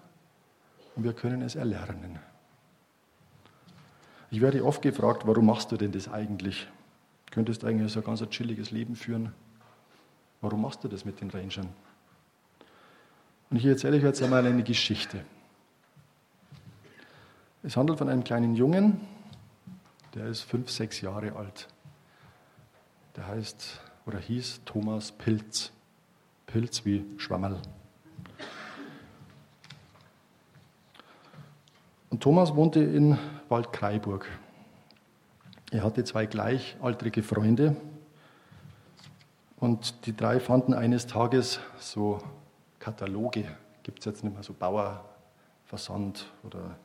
und 0.95 1.03
wir 1.03 1.13
können 1.13 1.41
es 1.41 1.55
erlernen. 1.55 2.19
Ich 4.29 4.39
werde 4.39 4.63
oft 4.63 4.81
gefragt, 4.81 5.23
warum 5.25 5.45
machst 5.45 5.71
du 5.71 5.77
denn 5.77 5.91
das 5.91 6.07
eigentlich? 6.07 6.67
Du 7.25 7.33
könntest 7.33 7.65
eigentlich 7.65 7.91
so 7.91 7.99
ein 7.99 8.05
ganz 8.05 8.27
chilliges 8.29 8.71
Leben 8.71 8.95
führen. 8.95 9.33
Warum 10.39 10.61
machst 10.61 10.83
du 10.83 10.87
das 10.87 11.03
mit 11.03 11.19
den 11.19 11.29
Rangern? 11.29 11.67
Und 13.49 13.57
ich 13.57 13.65
erzähle 13.65 13.97
euch 13.97 14.03
jetzt 14.03 14.23
einmal 14.23 14.45
eine 14.45 14.63
Geschichte. 14.63 15.25
Es 17.63 17.75
handelt 17.75 17.99
von 17.99 18.07
einem 18.07 18.23
kleinen 18.23 18.55
Jungen, 18.55 19.01
der 20.13 20.25
ist 20.27 20.41
fünf, 20.41 20.69
sechs 20.69 21.01
Jahre 21.01 21.35
alt. 21.35 21.67
Der 23.15 23.27
heißt 23.27 23.79
oder 24.05 24.19
hieß 24.19 24.61
Thomas 24.65 25.11
Pilz. 25.11 25.71
Pilz 26.47 26.85
wie 26.85 27.05
Schwammerl. 27.17 27.61
Und 32.09 32.21
Thomas 32.21 32.55
wohnte 32.55 32.81
in 32.81 33.17
Waldkraiburg. 33.47 34.27
Er 35.71 35.83
hatte 35.83 36.03
zwei 36.03 36.25
gleichaltrige 36.25 37.23
Freunde 37.23 37.77
und 39.61 40.05
die 40.05 40.15
drei 40.15 40.41
fanden 40.41 40.73
eines 40.73 41.07
Tages 41.07 41.61
so 41.79 42.19
Kataloge. 42.79 43.45
Gibt 43.83 43.99
es 43.99 44.05
jetzt 44.05 44.23
nicht 44.25 44.33
mehr 44.33 44.43
so 44.43 44.53
Bauerversand 44.53 46.25
oder 46.43 46.75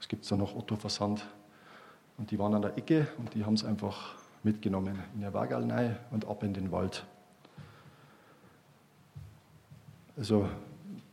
es 0.00 0.08
gibt 0.08 0.28
da 0.28 0.36
noch 0.36 0.56
Otto 0.56 0.74
Versand 0.74 1.24
und 2.18 2.30
die 2.30 2.38
waren 2.38 2.54
an 2.54 2.62
der 2.62 2.76
Ecke 2.78 3.06
und 3.18 3.34
die 3.34 3.44
haben 3.44 3.54
es 3.54 3.64
einfach 3.64 4.14
mitgenommen 4.42 4.98
in 5.14 5.20
der 5.20 5.34
Wagalnei 5.34 5.96
und 6.10 6.26
ab 6.26 6.42
in 6.42 6.54
den 6.54 6.72
Wald. 6.72 7.04
Also 10.16 10.48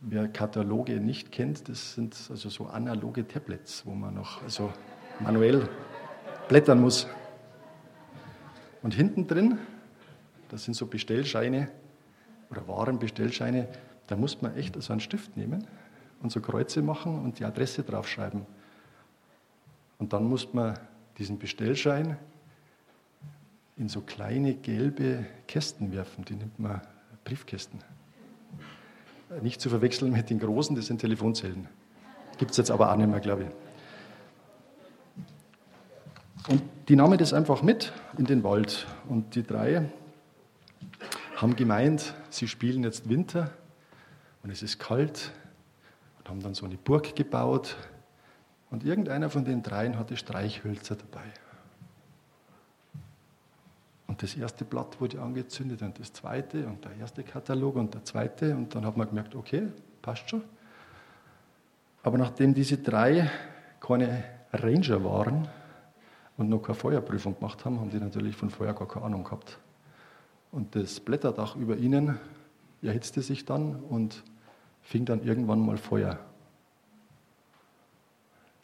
wer 0.00 0.28
Kataloge 0.28 1.00
nicht 1.00 1.30
kennt, 1.32 1.68
das 1.68 1.94
sind 1.94 2.16
also 2.30 2.48
so 2.48 2.66
analoge 2.66 3.26
Tablets, 3.26 3.84
wo 3.84 3.94
man 3.94 4.14
noch 4.14 4.42
also 4.42 4.72
manuell 5.20 5.68
blättern 6.48 6.80
muss. 6.80 7.06
Und 8.82 8.94
hinten 8.94 9.26
drin, 9.26 9.58
das 10.48 10.64
sind 10.64 10.74
so 10.74 10.86
Bestellscheine 10.86 11.68
oder 12.50 12.66
Warenbestellscheine, 12.68 13.68
da 14.06 14.16
muss 14.16 14.40
man 14.42 14.56
echt 14.56 14.80
so 14.80 14.92
einen 14.92 15.00
Stift 15.00 15.36
nehmen 15.36 15.66
und 16.22 16.30
so 16.30 16.40
Kreuze 16.40 16.82
machen 16.82 17.18
und 17.22 17.38
die 17.38 17.44
Adresse 17.44 17.82
draufschreiben. 17.82 18.46
Und 19.98 20.12
dann 20.12 20.24
muss 20.24 20.52
man 20.52 20.78
diesen 21.18 21.38
Bestellschein 21.38 22.16
in 23.76 23.88
so 23.88 24.00
kleine 24.00 24.54
gelbe 24.54 25.26
Kästen 25.48 25.92
werfen. 25.92 26.24
Die 26.24 26.34
nimmt 26.34 26.58
man 26.58 26.80
Briefkästen. 27.24 27.80
Nicht 29.42 29.60
zu 29.60 29.68
verwechseln 29.68 30.12
mit 30.12 30.30
den 30.30 30.38
großen, 30.38 30.76
das 30.76 30.86
sind 30.86 31.00
Telefonzellen. 31.00 31.68
Gibt 32.38 32.52
es 32.52 32.56
jetzt 32.56 32.70
aber 32.70 32.92
auch 32.92 32.96
nicht 32.96 33.08
mehr, 33.08 33.20
glaube 33.20 33.44
ich. 33.44 33.48
Und 36.48 36.62
die 36.88 36.96
nahmen 36.96 37.18
das 37.18 37.32
einfach 37.32 37.62
mit 37.62 37.92
in 38.18 38.26
den 38.26 38.44
Wald. 38.44 38.86
Und 39.08 39.34
die 39.34 39.42
drei 39.42 39.88
haben 41.36 41.56
gemeint, 41.56 42.14
sie 42.30 42.46
spielen 42.48 42.84
jetzt 42.84 43.08
Winter 43.08 43.50
und 44.42 44.50
es 44.50 44.62
ist 44.62 44.78
kalt 44.78 45.32
und 46.18 46.28
haben 46.28 46.42
dann 46.42 46.54
so 46.54 46.66
eine 46.66 46.76
Burg 46.76 47.16
gebaut 47.16 47.76
und 48.74 48.82
irgendeiner 48.84 49.30
von 49.30 49.44
den 49.44 49.62
dreien 49.62 49.96
hatte 49.96 50.16
Streichhölzer 50.16 50.96
dabei. 50.96 51.22
Und 54.08 54.20
das 54.20 54.34
erste 54.34 54.64
Blatt 54.64 55.00
wurde 55.00 55.22
angezündet 55.22 55.80
und 55.80 55.96
das 56.00 56.12
zweite 56.12 56.66
und 56.66 56.84
der 56.84 56.96
erste 56.96 57.22
Katalog 57.22 57.76
und 57.76 57.94
der 57.94 58.04
zweite. 58.04 58.56
Und 58.56 58.74
dann 58.74 58.84
hat 58.84 58.96
man 58.96 59.06
gemerkt, 59.06 59.36
okay, 59.36 59.68
passt 60.02 60.28
schon. 60.28 60.42
Aber 62.02 62.18
nachdem 62.18 62.52
diese 62.52 62.78
drei 62.78 63.30
keine 63.78 64.24
Ranger 64.52 65.04
waren, 65.04 65.46
und 66.36 66.48
noch 66.48 66.58
keine 66.58 66.74
Feuerprüfung 66.74 67.36
gemacht 67.36 67.64
haben, 67.64 67.78
haben 67.78 67.90
die 67.90 68.00
natürlich 68.00 68.34
von 68.34 68.50
Feuer 68.50 68.72
gar 68.72 68.88
keine 68.88 69.06
Ahnung 69.06 69.22
gehabt. 69.22 69.56
Und 70.50 70.74
das 70.74 70.98
Blätterdach 70.98 71.54
über 71.54 71.76
ihnen 71.76 72.18
erhitzte 72.82 73.22
sich 73.22 73.44
dann 73.44 73.76
und 73.76 74.24
fing 74.82 75.04
dann 75.04 75.22
irgendwann 75.22 75.64
mal 75.64 75.76
Feuer. 75.76 76.18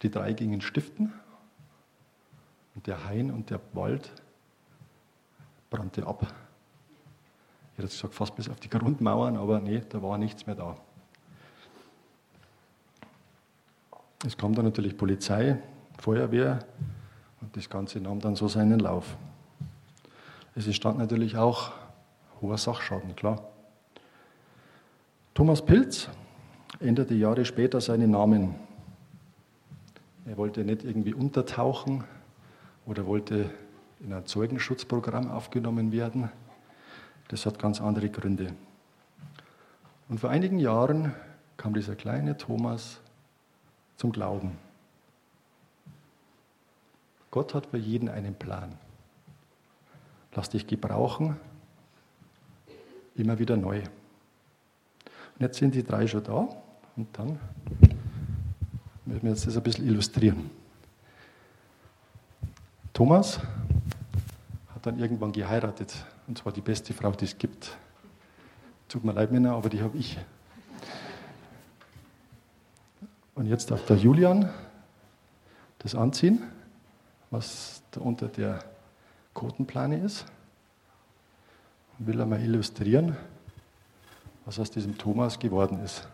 Die 0.01 0.09
drei 0.09 0.33
gingen 0.33 0.61
stiften 0.61 1.13
und 2.75 2.87
der 2.87 3.05
Hain 3.05 3.31
und 3.31 3.49
der 3.49 3.59
Wald 3.73 4.11
brannte 5.69 6.05
ab. 6.05 6.21
Ich 7.73 7.77
hätte 7.77 7.87
gesagt, 7.87 8.13
fast 8.13 8.35
bis 8.35 8.49
auf 8.49 8.59
die 8.59 8.69
Grundmauern, 8.69 9.37
aber 9.37 9.59
nee, 9.59 9.81
da 9.89 10.01
war 10.01 10.17
nichts 10.17 10.45
mehr 10.45 10.55
da. 10.55 10.77
Es 14.25 14.37
kam 14.37 14.53
dann 14.53 14.65
natürlich 14.65 14.97
Polizei, 14.97 15.57
Feuerwehr 15.97 16.59
und 17.41 17.55
das 17.55 17.69
Ganze 17.69 17.99
nahm 17.99 18.19
dann 18.19 18.35
so 18.35 18.47
seinen 18.47 18.79
Lauf. 18.79 19.17
Es 20.53 20.67
entstand 20.67 20.99
natürlich 20.99 21.37
auch 21.37 21.71
hoher 22.41 22.57
Sachschaden, 22.57 23.15
klar. 23.15 23.41
Thomas 25.33 25.65
Pilz 25.65 26.09
änderte 26.79 27.13
Jahre 27.13 27.45
später 27.45 27.79
seinen 27.81 28.11
Namen. 28.11 28.55
Er 30.25 30.37
wollte 30.37 30.63
nicht 30.63 30.83
irgendwie 30.83 31.13
untertauchen 31.13 32.03
oder 32.85 33.05
wollte 33.07 33.49
in 33.99 34.13
ein 34.13 34.25
Zeugenschutzprogramm 34.25 35.31
aufgenommen 35.31 35.91
werden. 35.91 36.29
Das 37.27 37.45
hat 37.45 37.59
ganz 37.59 37.81
andere 37.81 38.09
Gründe. 38.09 38.53
Und 40.09 40.19
vor 40.19 40.29
einigen 40.29 40.59
Jahren 40.59 41.13
kam 41.57 41.73
dieser 41.73 41.95
kleine 41.95 42.37
Thomas 42.37 42.99
zum 43.97 44.11
Glauben. 44.11 44.57
Gott 47.31 47.53
hat 47.53 47.67
für 47.67 47.77
jeden 47.77 48.09
einen 48.09 48.35
Plan. 48.35 48.77
Lass 50.33 50.49
dich 50.49 50.67
gebrauchen, 50.67 51.37
immer 53.15 53.39
wieder 53.39 53.57
neu. 53.57 53.79
Und 53.79 55.39
jetzt 55.39 55.57
sind 55.57 55.75
die 55.75 55.83
drei 55.83 56.07
schon 56.07 56.23
da 56.23 56.49
und 56.95 57.07
dann 57.17 57.39
werden 59.05 59.23
wir 59.23 59.31
jetzt 59.31 59.47
das 59.47 59.57
ein 59.57 59.63
bisschen 59.63 59.87
illustrieren. 59.87 60.49
Thomas 62.93 63.39
hat 64.73 64.85
dann 64.85 64.99
irgendwann 64.99 65.31
geheiratet 65.31 65.93
und 66.27 66.37
zwar 66.37 66.51
die 66.51 66.61
beste 66.61 66.93
Frau, 66.93 67.11
die 67.11 67.25
es 67.25 67.37
gibt. 67.37 67.77
Tut 68.87 69.03
mir 69.03 69.13
leid, 69.13 69.31
Männer, 69.31 69.53
aber 69.53 69.69
die 69.69 69.81
habe 69.81 69.97
ich. 69.97 70.17
Und 73.35 73.47
jetzt 73.47 73.71
darf 73.71 73.85
der 73.85 73.97
Julian 73.97 74.49
das 75.79 75.95
anziehen, 75.95 76.43
was 77.31 77.81
da 77.91 78.01
unter 78.01 78.27
der 78.27 78.63
Kotenplane 79.33 79.97
ist. 79.97 80.25
Und 81.97 82.07
will 82.07 82.21
einmal 82.21 82.41
illustrieren, 82.41 83.15
was 84.45 84.59
aus 84.59 84.69
diesem 84.69 84.97
Thomas 84.97 85.39
geworden 85.39 85.83
ist. 85.83 86.07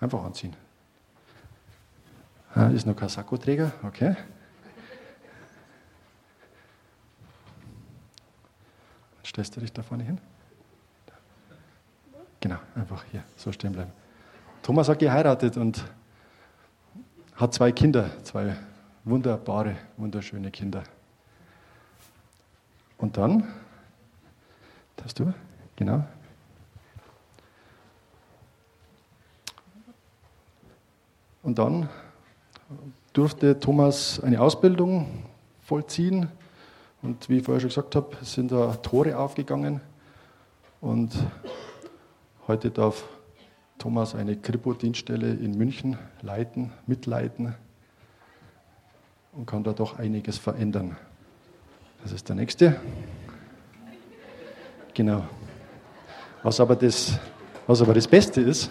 Einfach 0.00 0.24
anziehen. 0.24 0.56
Ah, 2.54 2.68
ist 2.68 2.86
noch 2.86 2.96
kein 2.96 3.08
Sakkoträger, 3.08 3.72
okay. 3.82 4.16
Stellst 9.24 9.54
du 9.54 9.60
dich 9.60 9.72
da 9.72 9.82
vorne 9.82 10.02
hin? 10.02 10.18
Genau, 12.40 12.56
einfach 12.74 13.04
hier, 13.10 13.22
so 13.36 13.52
stehen 13.52 13.72
bleiben. 13.72 13.92
Thomas 14.62 14.88
hat 14.88 14.98
geheiratet 14.98 15.56
und 15.56 15.84
hat 17.36 17.54
zwei 17.54 17.70
Kinder, 17.70 18.10
zwei 18.24 18.56
wunderbare, 19.04 19.76
wunderschöne 19.96 20.50
Kinder. 20.50 20.82
Und 22.98 23.16
dann, 23.16 23.44
darfst 24.96 25.18
du, 25.18 25.32
genau. 25.76 26.04
Und 31.50 31.58
dann 31.58 31.88
durfte 33.12 33.58
Thomas 33.58 34.20
eine 34.20 34.40
Ausbildung 34.40 35.24
vollziehen. 35.62 36.28
Und 37.02 37.28
wie 37.28 37.38
ich 37.38 37.42
vorher 37.42 37.58
schon 37.60 37.70
gesagt 37.70 37.96
habe, 37.96 38.16
sind 38.22 38.52
da 38.52 38.76
Tore 38.76 39.18
aufgegangen. 39.18 39.80
Und 40.80 41.10
heute 42.46 42.70
darf 42.70 43.02
Thomas 43.78 44.14
eine 44.14 44.36
Kripo-Dienststelle 44.36 45.28
in 45.28 45.58
München 45.58 45.98
leiten, 46.22 46.70
mitleiten 46.86 47.56
und 49.32 49.46
kann 49.46 49.64
da 49.64 49.72
doch 49.72 49.98
einiges 49.98 50.38
verändern. 50.38 50.96
Das 52.04 52.12
ist 52.12 52.28
der 52.28 52.36
nächste. 52.36 52.76
Genau. 54.94 55.24
Was 56.44 56.60
aber 56.60 56.76
das, 56.76 57.18
was 57.66 57.82
aber 57.82 57.94
das 57.94 58.06
Beste 58.06 58.40
ist, 58.40 58.70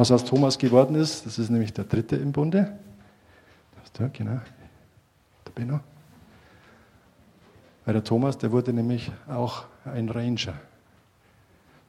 was 0.00 0.10
aus 0.10 0.24
Thomas 0.24 0.56
geworden 0.56 0.94
ist, 0.94 1.26
das 1.26 1.38
ist 1.38 1.50
nämlich 1.50 1.74
der 1.74 1.84
dritte 1.84 2.16
im 2.16 2.32
Bunde. 2.32 2.78
Das 3.74 3.84
ist 3.84 3.98
der, 3.98 4.08
genau. 4.08 4.40
Der 5.44 5.50
Benno. 5.54 5.80
Weil 7.84 7.92
der 7.92 8.02
Thomas, 8.02 8.38
der 8.38 8.50
wurde 8.50 8.72
nämlich 8.72 9.12
auch 9.28 9.66
ein 9.84 10.08
Ranger. 10.08 10.54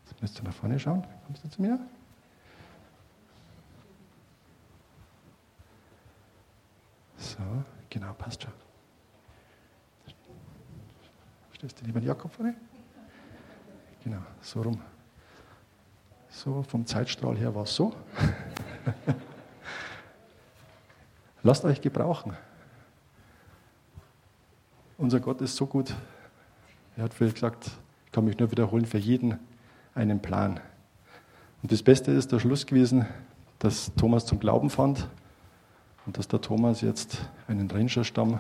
Jetzt 0.04 0.22
müsst 0.22 0.38
ihr 0.40 0.44
nach 0.44 0.54
vorne 0.54 0.78
schauen. 0.78 1.08
Kommst 1.26 1.46
du 1.46 1.50
zu 1.50 1.62
mir? 1.62 1.80
So, 7.16 7.38
genau, 7.90 8.12
passt 8.14 8.44
schon. 8.44 8.52
Stellst 11.56 11.80
du 11.80 11.86
lieber 11.86 12.02
den 12.02 12.08
Jakob 12.08 12.34
vorne? 12.34 12.56
Genau, 14.04 14.20
so 14.42 14.64
rum. 14.64 14.82
So, 16.34 16.64
vom 16.64 16.86
Zeitstrahl 16.86 17.38
her 17.38 17.54
war 17.54 17.64
es 17.64 17.76
so. 17.76 17.94
Lasst 21.44 21.66
euch 21.66 21.82
gebrauchen. 21.82 22.34
Unser 24.98 25.20
Gott 25.20 25.42
ist 25.42 25.56
so 25.56 25.66
gut. 25.66 25.94
Er 26.96 27.04
hat 27.04 27.14
vielleicht 27.14 27.36
gesagt, 27.36 27.70
ich 28.06 28.12
kann 28.12 28.24
mich 28.24 28.40
nur 28.40 28.50
wiederholen, 28.50 28.86
für 28.86 28.98
jeden 28.98 29.40
einen 29.94 30.22
Plan. 30.22 30.60
Und 31.62 31.72
das 31.72 31.84
Beste 31.84 32.12
ist 32.12 32.32
der 32.32 32.40
Schluss 32.40 32.66
gewesen, 32.66 33.06
dass 33.60 33.92
Thomas 33.96 34.26
zum 34.26 34.40
Glauben 34.40 34.70
fand 34.70 35.08
und 36.06 36.18
dass 36.18 36.28
der 36.28 36.42
Thomas 36.42 36.82
jetzt 36.82 37.30
einen 37.48 37.70
Rangerstamm 37.70 38.40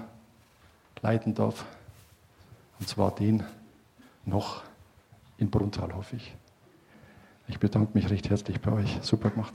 leiten 1.01 1.35
darf. 1.35 1.65
Und 2.79 2.87
zwar 2.87 3.13
den 3.13 3.43
noch 4.25 4.63
in 5.37 5.51
Bruntal, 5.51 5.93
hoffe 5.93 6.15
ich. 6.15 6.33
Ich 7.51 7.59
bedanke 7.59 7.91
mich 7.93 8.09
recht 8.09 8.29
herzlich 8.29 8.61
bei 8.61 8.71
euch. 8.71 8.97
Super 9.01 9.29
gemacht. 9.29 9.53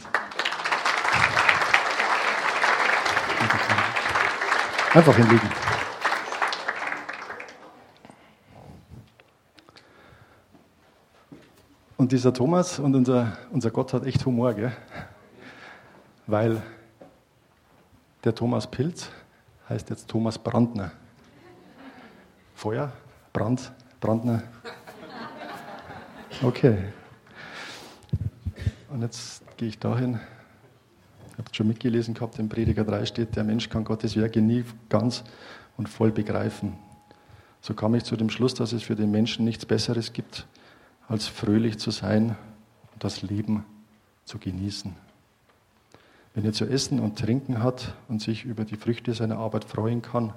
Einfach 4.93 5.17
hinlegen. 5.17 5.49
Und 11.97 12.13
dieser 12.13 12.35
Thomas 12.35 12.79
und 12.79 12.95
unser, 12.95 13.39
unser 13.51 13.71
Gott 13.71 13.95
hat 13.95 14.05
echt 14.05 14.25
Humor, 14.27 14.53
gell? 14.53 14.73
weil 16.27 16.63
der 18.25 18.35
Thomas 18.35 18.67
Pilz 18.67 19.09
heißt 19.71 19.89
jetzt 19.89 20.07
Thomas 20.07 20.39
Brandner. 20.39 20.93
Feuer, 22.55 22.93
Brand, 23.33 23.73
Brandner. 24.01 24.43
Okay. 26.43 26.93
Und 28.89 29.03
jetzt 29.03 29.43
gehe 29.57 29.69
ich 29.69 29.79
dahin. 29.79 30.15
Ihr 30.15 31.39
habt 31.39 31.55
schon 31.55 31.67
mitgelesen 31.67 32.15
gehabt, 32.15 32.39
im 32.39 32.49
Prediger 32.49 32.85
3 32.85 33.05
steht, 33.07 33.37
der 33.37 33.45
Mensch 33.45 33.69
kann 33.69 33.85
Gottes 33.85 34.17
Werke 34.17 34.41
nie 34.41 34.65
ganz 34.89 35.25
und 35.77 35.89
voll 35.89 36.13
begreifen. 36.13 36.75
So 37.61 37.75
kam 37.75 37.95
ich 37.95 38.05
zu 38.05 38.17
dem 38.17 38.31
Schluss, 38.31 38.55
dass 38.55 38.73
es 38.73 38.85
für 38.85 38.95
den 38.95 39.11
Menschen 39.11 39.45
nichts 39.45 39.67
Besseres 39.67 40.13
gibt, 40.13 40.47
als 41.09 41.27
fröhlich 41.27 41.79
zu 41.79 41.91
sein 41.91 42.37
und 42.93 43.05
das 43.05 43.23
Leben 43.23 43.65
zu 44.25 44.39
genießen. 44.39 44.95
Wenn 46.35 46.45
er 46.45 46.53
zu 46.53 46.67
essen 46.67 47.01
und 47.01 47.19
trinken 47.19 47.63
hat 47.63 47.95
und 48.09 48.23
sich 48.23 48.45
über 48.45 48.65
die 48.65 48.77
Früchte 48.77 49.15
seiner 49.15 49.39
Arbeit 49.39 49.65
freuen 49.65 50.03
kann, 50.03 50.33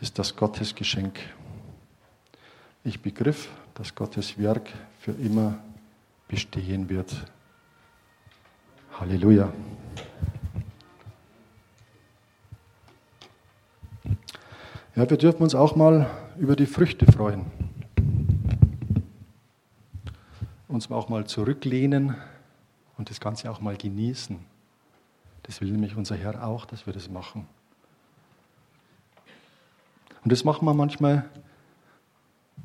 ist 0.00 0.18
das 0.18 0.34
Gottes 0.34 0.74
Geschenk. 0.74 1.20
Ich 2.84 3.00
begriff, 3.00 3.48
dass 3.74 3.94
Gottes 3.94 4.38
Werk 4.38 4.70
für 5.00 5.12
immer 5.12 5.58
bestehen 6.28 6.88
wird. 6.88 7.24
Halleluja. 8.98 9.52
Ja, 14.94 15.10
wir 15.10 15.16
dürfen 15.18 15.42
uns 15.42 15.54
auch 15.54 15.76
mal 15.76 16.08
über 16.38 16.56
die 16.56 16.64
Früchte 16.64 17.04
freuen. 17.10 17.44
Uns 20.68 20.90
auch 20.90 21.08
mal 21.08 21.26
zurücklehnen 21.26 22.16
und 22.96 23.10
das 23.10 23.20
Ganze 23.20 23.50
auch 23.50 23.60
mal 23.60 23.76
genießen. 23.76 24.38
Das 25.42 25.60
will 25.60 25.70
nämlich 25.70 25.96
unser 25.96 26.16
Herr 26.16 26.46
auch, 26.46 26.64
dass 26.64 26.86
wir 26.86 26.92
das 26.92 27.10
machen. 27.10 27.46
Und 30.24 30.32
das 30.32 30.44
machen 30.44 30.66
wir 30.66 30.74
manchmal 30.74 31.28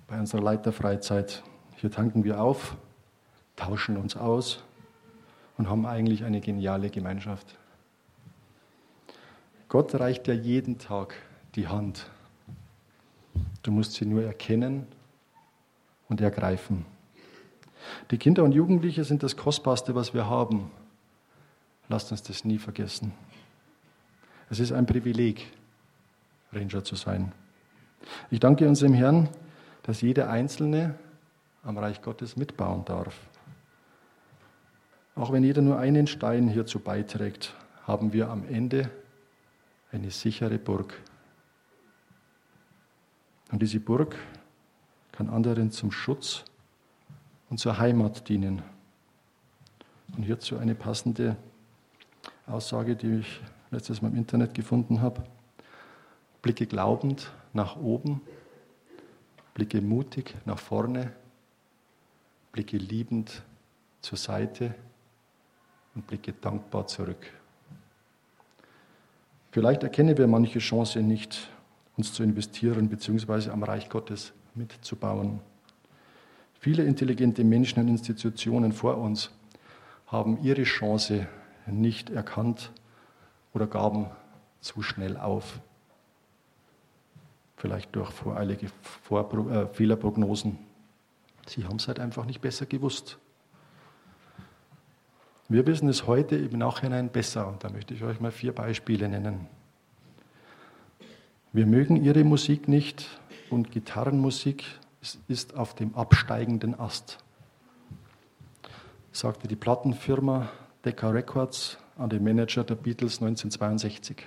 bei 0.08 0.18
unserer 0.20 0.42
Leiterfreizeit. 0.42 1.44
Hier 1.76 1.92
tanken 1.92 2.24
wir 2.24 2.42
auf, 2.42 2.76
tauschen 3.56 3.98
uns 3.98 4.16
aus 4.16 4.64
und 5.58 5.70
haben 5.70 5.86
eigentlich 5.86 6.24
eine 6.24 6.42
geniale 6.42 6.90
Gemeinschaft. 6.90 7.58
Gott 9.70 9.96
reicht 9.96 10.28
dir 10.28 10.36
jeden 10.36 10.80
Tag 10.80 11.16
die 11.56 11.68
Hand. 11.68 12.10
Du 13.64 13.72
musst 13.72 13.94
sie 13.94 14.06
nur 14.06 14.24
erkennen 14.24 14.88
und 16.10 16.20
ergreifen. 16.20 16.86
Die 18.12 18.18
Kinder 18.18 18.44
und 18.44 18.52
Jugendliche 18.52 19.04
sind 19.04 19.24
das 19.24 19.38
Kostbarste, 19.38 19.96
was 19.96 20.14
wir 20.14 20.30
haben. 20.30 20.72
Lasst 21.90 22.12
uns 22.12 22.22
das 22.24 22.44
nie 22.46 22.58
vergessen. 22.58 23.14
Es 24.50 24.60
ist 24.60 24.72
ein 24.72 24.86
Privileg, 24.86 25.48
Ranger 26.52 26.84
zu 26.84 26.96
sein. 26.96 27.32
Ich 28.30 28.40
danke 28.40 28.68
unserem 28.68 28.94
Herrn, 28.94 29.30
dass 29.84 30.02
jeder 30.02 30.30
Einzelne 30.30 30.96
am 31.64 31.78
Reich 31.78 32.02
Gottes 32.02 32.36
mitbauen 32.36 32.84
darf. 32.86 33.16
Auch 35.16 35.32
wenn 35.32 35.44
jeder 35.44 35.62
nur 35.62 35.78
einen 35.78 36.08
Stein 36.08 36.48
hierzu 36.48 36.80
beiträgt, 36.80 37.54
haben 37.84 38.14
wir 38.14 38.30
am 38.30 38.48
Ende 38.48 38.90
eine 39.92 40.10
sichere 40.10 40.58
Burg. 40.58 41.00
Und 43.52 43.62
diese 43.62 43.80
Burg 43.80 44.16
kann 45.12 45.30
anderen 45.30 45.72
zum 45.72 45.92
Schutz 45.92 46.46
und 47.50 47.60
zur 47.60 47.78
Heimat 47.78 48.30
dienen. 48.30 48.62
Und 50.16 50.24
hierzu 50.24 50.58
eine 50.58 50.76
passende 50.76 51.36
Aussage, 52.48 52.96
die 52.96 53.20
ich 53.20 53.42
letztes 53.70 54.02
Mal 54.02 54.10
im 54.10 54.18
Internet 54.18 54.54
gefunden 54.54 55.02
habe. 55.02 55.24
Blicke 56.42 56.66
glaubend 56.66 57.32
nach 57.54 57.76
oben, 57.76 58.22
blicke 59.54 59.82
mutig 59.82 60.36
nach 60.46 60.58
vorne, 60.58 61.12
blicke 62.52 62.78
liebend 62.78 63.44
zur 64.02 64.18
Seite 64.18 64.74
und 66.02 66.08
blicke 66.08 66.34
dankbar 66.34 66.88
zurück. 66.88 67.32
Vielleicht 69.52 69.84
erkennen 69.84 70.18
wir 70.18 70.28
manche 70.28 70.60
Chance 70.60 71.02
nicht, 71.02 71.50
uns 71.96 72.14
zu 72.14 72.24
investieren 72.24 72.90
bzw. 72.90 73.52
am 73.52 73.64
Reich 73.64 73.88
Gottes 73.88 74.34
mitzubauen. 74.56 75.42
Viele 76.60 76.84
intelligente 76.84 77.44
Menschen 77.44 77.82
und 77.82 77.88
Institutionen 77.88 78.72
vor 78.72 78.98
uns 78.98 79.30
haben 80.08 80.42
ihre 80.42 80.64
Chance 80.64 81.28
nicht 81.68 82.10
erkannt 82.10 82.72
oder 83.54 83.68
gaben 83.68 84.08
zu 84.60 84.82
schnell 84.82 85.18
auf. 85.18 85.60
Vielleicht 87.58 87.96
durch 87.96 88.10
voreilige 88.10 88.68
Vorpro 89.04 89.50
äh, 89.50 89.68
Fehlerprognosen. 89.68 90.58
Sie 91.46 91.66
haben 91.66 91.76
es 91.76 91.88
halt 91.88 92.00
einfach 92.00 92.26
nicht 92.26 92.42
besser 92.42 92.66
gewusst. 92.66 93.20
Wir 95.52 95.68
wissen 95.68 95.90
es 95.90 96.08
heute 96.08 96.38
im 96.38 96.58
Nachhinein 96.58 97.10
besser 97.10 97.46
und 97.46 97.62
da 97.62 97.70
möchte 97.70 97.94
ich 97.94 98.02
euch 98.06 98.22
mal 98.22 98.32
vier 98.32 98.56
Beispiele 98.56 99.10
nennen. 99.10 99.48
Wir 101.52 101.66
mögen 101.66 101.98
ihre 101.98 102.24
Musik 102.24 102.70
nicht 102.70 103.06
und 103.50 103.70
Gitarrenmusik 103.70 104.64
ist 105.28 105.58
auf 105.58 105.76
dem 105.76 105.94
absteigenden 105.94 106.80
Ast, 106.80 107.18
sagte 109.12 109.50
die 109.50 109.58
Plattenfirma 109.58 110.48
Decca 110.86 111.10
Records 111.10 111.78
an 111.98 112.10
den 112.10 112.24
Manager 112.24 112.64
der 112.64 112.76
Beatles 112.76 113.16
1962. 113.22 114.26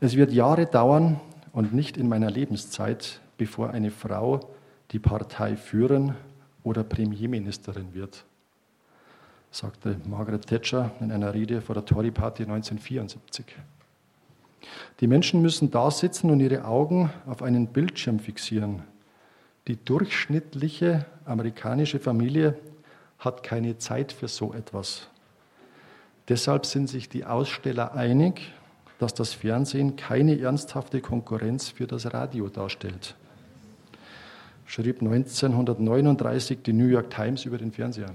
Es 0.00 0.16
wird 0.16 0.32
Jahre 0.32 0.64
dauern 0.64 1.20
und 1.52 1.74
nicht 1.74 1.98
in 1.98 2.08
meiner 2.08 2.30
Lebenszeit, 2.30 3.20
bevor 3.36 3.68
eine 3.72 3.90
Frau 3.90 4.40
die 4.92 4.98
Partei 4.98 5.54
führen 5.54 6.14
oder 6.62 6.82
Premierministerin 6.82 7.92
wird, 7.92 8.24
sagte 9.50 9.96
Margaret 10.06 10.46
Thatcher 10.46 10.92
in 11.00 11.10
einer 11.10 11.34
Rede 11.34 11.60
vor 11.60 11.74
der 11.74 11.84
Tory 11.84 12.10
Party 12.10 12.44
1974. 12.44 13.46
Die 15.00 15.06
Menschen 15.06 15.42
müssen 15.42 15.70
da 15.70 15.90
sitzen 15.90 16.30
und 16.30 16.40
ihre 16.40 16.64
Augen 16.64 17.10
auf 17.26 17.42
einen 17.42 17.68
Bildschirm 17.68 18.20
fixieren. 18.20 18.82
Die 19.66 19.76
durchschnittliche 19.76 21.06
amerikanische 21.24 21.98
Familie 21.98 22.56
hat 23.18 23.42
keine 23.42 23.78
Zeit 23.78 24.12
für 24.12 24.28
so 24.28 24.54
etwas. 24.54 25.08
Deshalb 26.28 26.64
sind 26.64 26.88
sich 26.88 27.08
die 27.08 27.24
Aussteller 27.24 27.94
einig, 27.94 28.52
dass 28.98 29.14
das 29.14 29.32
Fernsehen 29.32 29.96
keine 29.96 30.38
ernsthafte 30.38 31.00
Konkurrenz 31.00 31.70
für 31.70 31.86
das 31.86 32.12
Radio 32.12 32.48
darstellt. 32.48 33.16
Schrieb 34.66 35.02
1939 35.02 36.62
die 36.62 36.72
New 36.72 36.86
York 36.86 37.10
Times 37.10 37.44
über 37.44 37.58
den 37.58 37.72
Fernseher. 37.72 38.14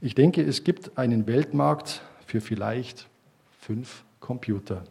Ich 0.00 0.14
denke, 0.14 0.42
es 0.44 0.62
gibt 0.62 0.96
einen 0.96 1.26
Weltmarkt 1.26 2.02
für 2.24 2.40
vielleicht 2.40 3.08
fünf 3.58 4.04
Computer, 4.20 4.84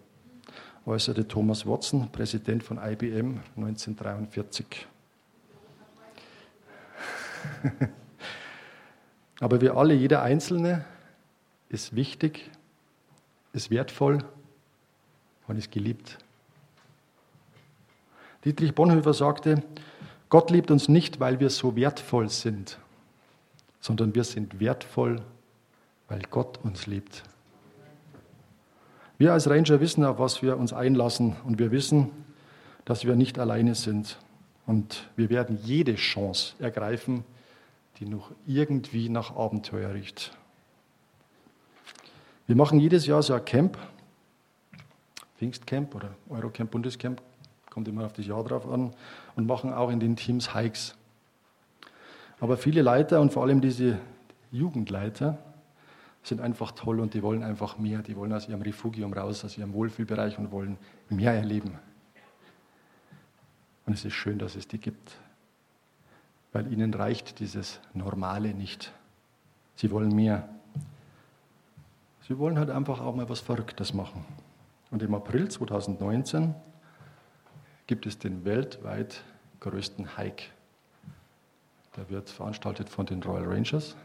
äußerte 0.85 1.25
Thomas 1.25 1.65
Watson, 1.65 2.11
Präsident 2.11 2.61
von 2.61 2.77
IBM 2.77 3.39
1943. 3.55 4.85
Aber 9.39 9.61
wir 9.61 9.77
alle, 9.77 9.93
jeder 9.93 10.23
Einzelne, 10.23 10.83
ist 11.69 11.95
wichtig, 11.95 12.51
ist 13.53 13.71
wertvoll 13.71 14.25
und 15.47 15.57
ist 15.57 15.71
geliebt. 15.71 16.17
Dietrich 18.43 18.75
Bonhoeffer 18.75 19.13
sagte, 19.13 19.63
Gott 20.27 20.51
liebt 20.51 20.69
uns 20.69 20.89
nicht, 20.89 21.21
weil 21.21 21.39
wir 21.39 21.49
so 21.49 21.77
wertvoll 21.77 22.27
sind, 22.29 22.77
sondern 23.87 24.13
wir 24.13 24.25
sind 24.25 24.59
wertvoll, 24.59 25.21
weil 26.09 26.19
Gott 26.29 26.59
uns 26.61 26.87
liebt. 26.87 27.23
Wir 29.17 29.31
als 29.31 29.49
Ranger 29.49 29.79
wissen, 29.79 30.03
auf 30.03 30.19
was 30.19 30.41
wir 30.41 30.57
uns 30.57 30.73
einlassen 30.73 31.37
und 31.45 31.57
wir 31.57 31.71
wissen, 31.71 32.09
dass 32.83 33.05
wir 33.05 33.15
nicht 33.15 33.39
alleine 33.39 33.75
sind. 33.75 34.19
Und 34.65 35.09
wir 35.15 35.29
werden 35.29 35.57
jede 35.63 35.95
Chance 35.95 36.55
ergreifen, 36.59 37.23
die 37.99 38.05
noch 38.05 38.31
irgendwie 38.45 39.07
nach 39.07 39.37
Abenteuer 39.37 39.93
riecht. 39.93 40.37
Wir 42.45 42.57
machen 42.57 42.81
jedes 42.81 43.07
Jahr 43.07 43.23
so 43.23 43.33
ein 43.35 43.45
Camp, 43.45 43.77
Pfingstcamp 45.37 45.95
oder 45.95 46.13
Eurocamp 46.29 46.71
Bundescamp, 46.71 47.21
kommt 47.69 47.87
immer 47.87 48.05
auf 48.05 48.13
das 48.13 48.27
Jahr 48.27 48.43
drauf 48.43 48.69
an, 48.69 48.93
und 49.37 49.47
machen 49.47 49.71
auch 49.71 49.89
in 49.89 50.01
den 50.01 50.17
Teams 50.17 50.53
Hikes. 50.53 50.96
Aber 52.39 52.57
viele 52.57 52.81
Leiter 52.81 53.19
und 53.19 53.33
vor 53.33 53.43
allem 53.43 53.61
diese 53.61 53.99
Jugendleiter 54.51 55.37
sind 56.23 56.41
einfach 56.41 56.71
toll 56.71 56.99
und 56.99 57.13
die 57.13 57.23
wollen 57.23 57.43
einfach 57.43 57.77
mehr. 57.77 58.01
Die 58.01 58.15
wollen 58.15 58.33
aus 58.33 58.47
ihrem 58.47 58.61
Refugium 58.61 59.13
raus, 59.13 59.43
aus 59.45 59.57
ihrem 59.57 59.73
Wohlfühlbereich 59.73 60.37
und 60.37 60.51
wollen 60.51 60.77
mehr 61.09 61.33
erleben. 61.33 61.79
Und 63.85 63.93
es 63.93 64.03
ist 64.03 64.13
schön, 64.13 64.37
dass 64.37 64.55
es 64.55 64.67
die 64.67 64.79
gibt, 64.79 65.17
weil 66.51 66.71
ihnen 66.71 66.93
reicht 66.93 67.39
dieses 67.39 67.79
Normale 67.93 68.53
nicht. 68.53 68.91
Sie 69.75 69.89
wollen 69.91 70.13
mehr. 70.13 70.49
Sie 72.27 72.37
wollen 72.37 72.59
halt 72.59 72.69
einfach 72.69 72.99
auch 72.99 73.15
mal 73.15 73.29
was 73.29 73.39
Verrücktes 73.39 73.93
machen. 73.93 74.25
Und 74.91 75.01
im 75.01 75.15
April 75.15 75.49
2019 75.49 76.53
gibt 77.87 78.05
es 78.05 78.19
den 78.19 78.43
weltweit 78.43 79.23
größten 79.61 80.17
Hike. 80.17 80.56
Der 81.97 82.09
wird 82.09 82.29
veranstaltet 82.29 82.89
von 82.89 83.05
den 83.05 83.21
Royal 83.23 83.45
Rangers 83.45 83.95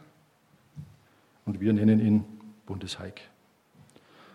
und 1.44 1.60
wir 1.60 1.72
nennen 1.72 2.00
ihn 2.00 2.24
Bundeshike. 2.66 3.22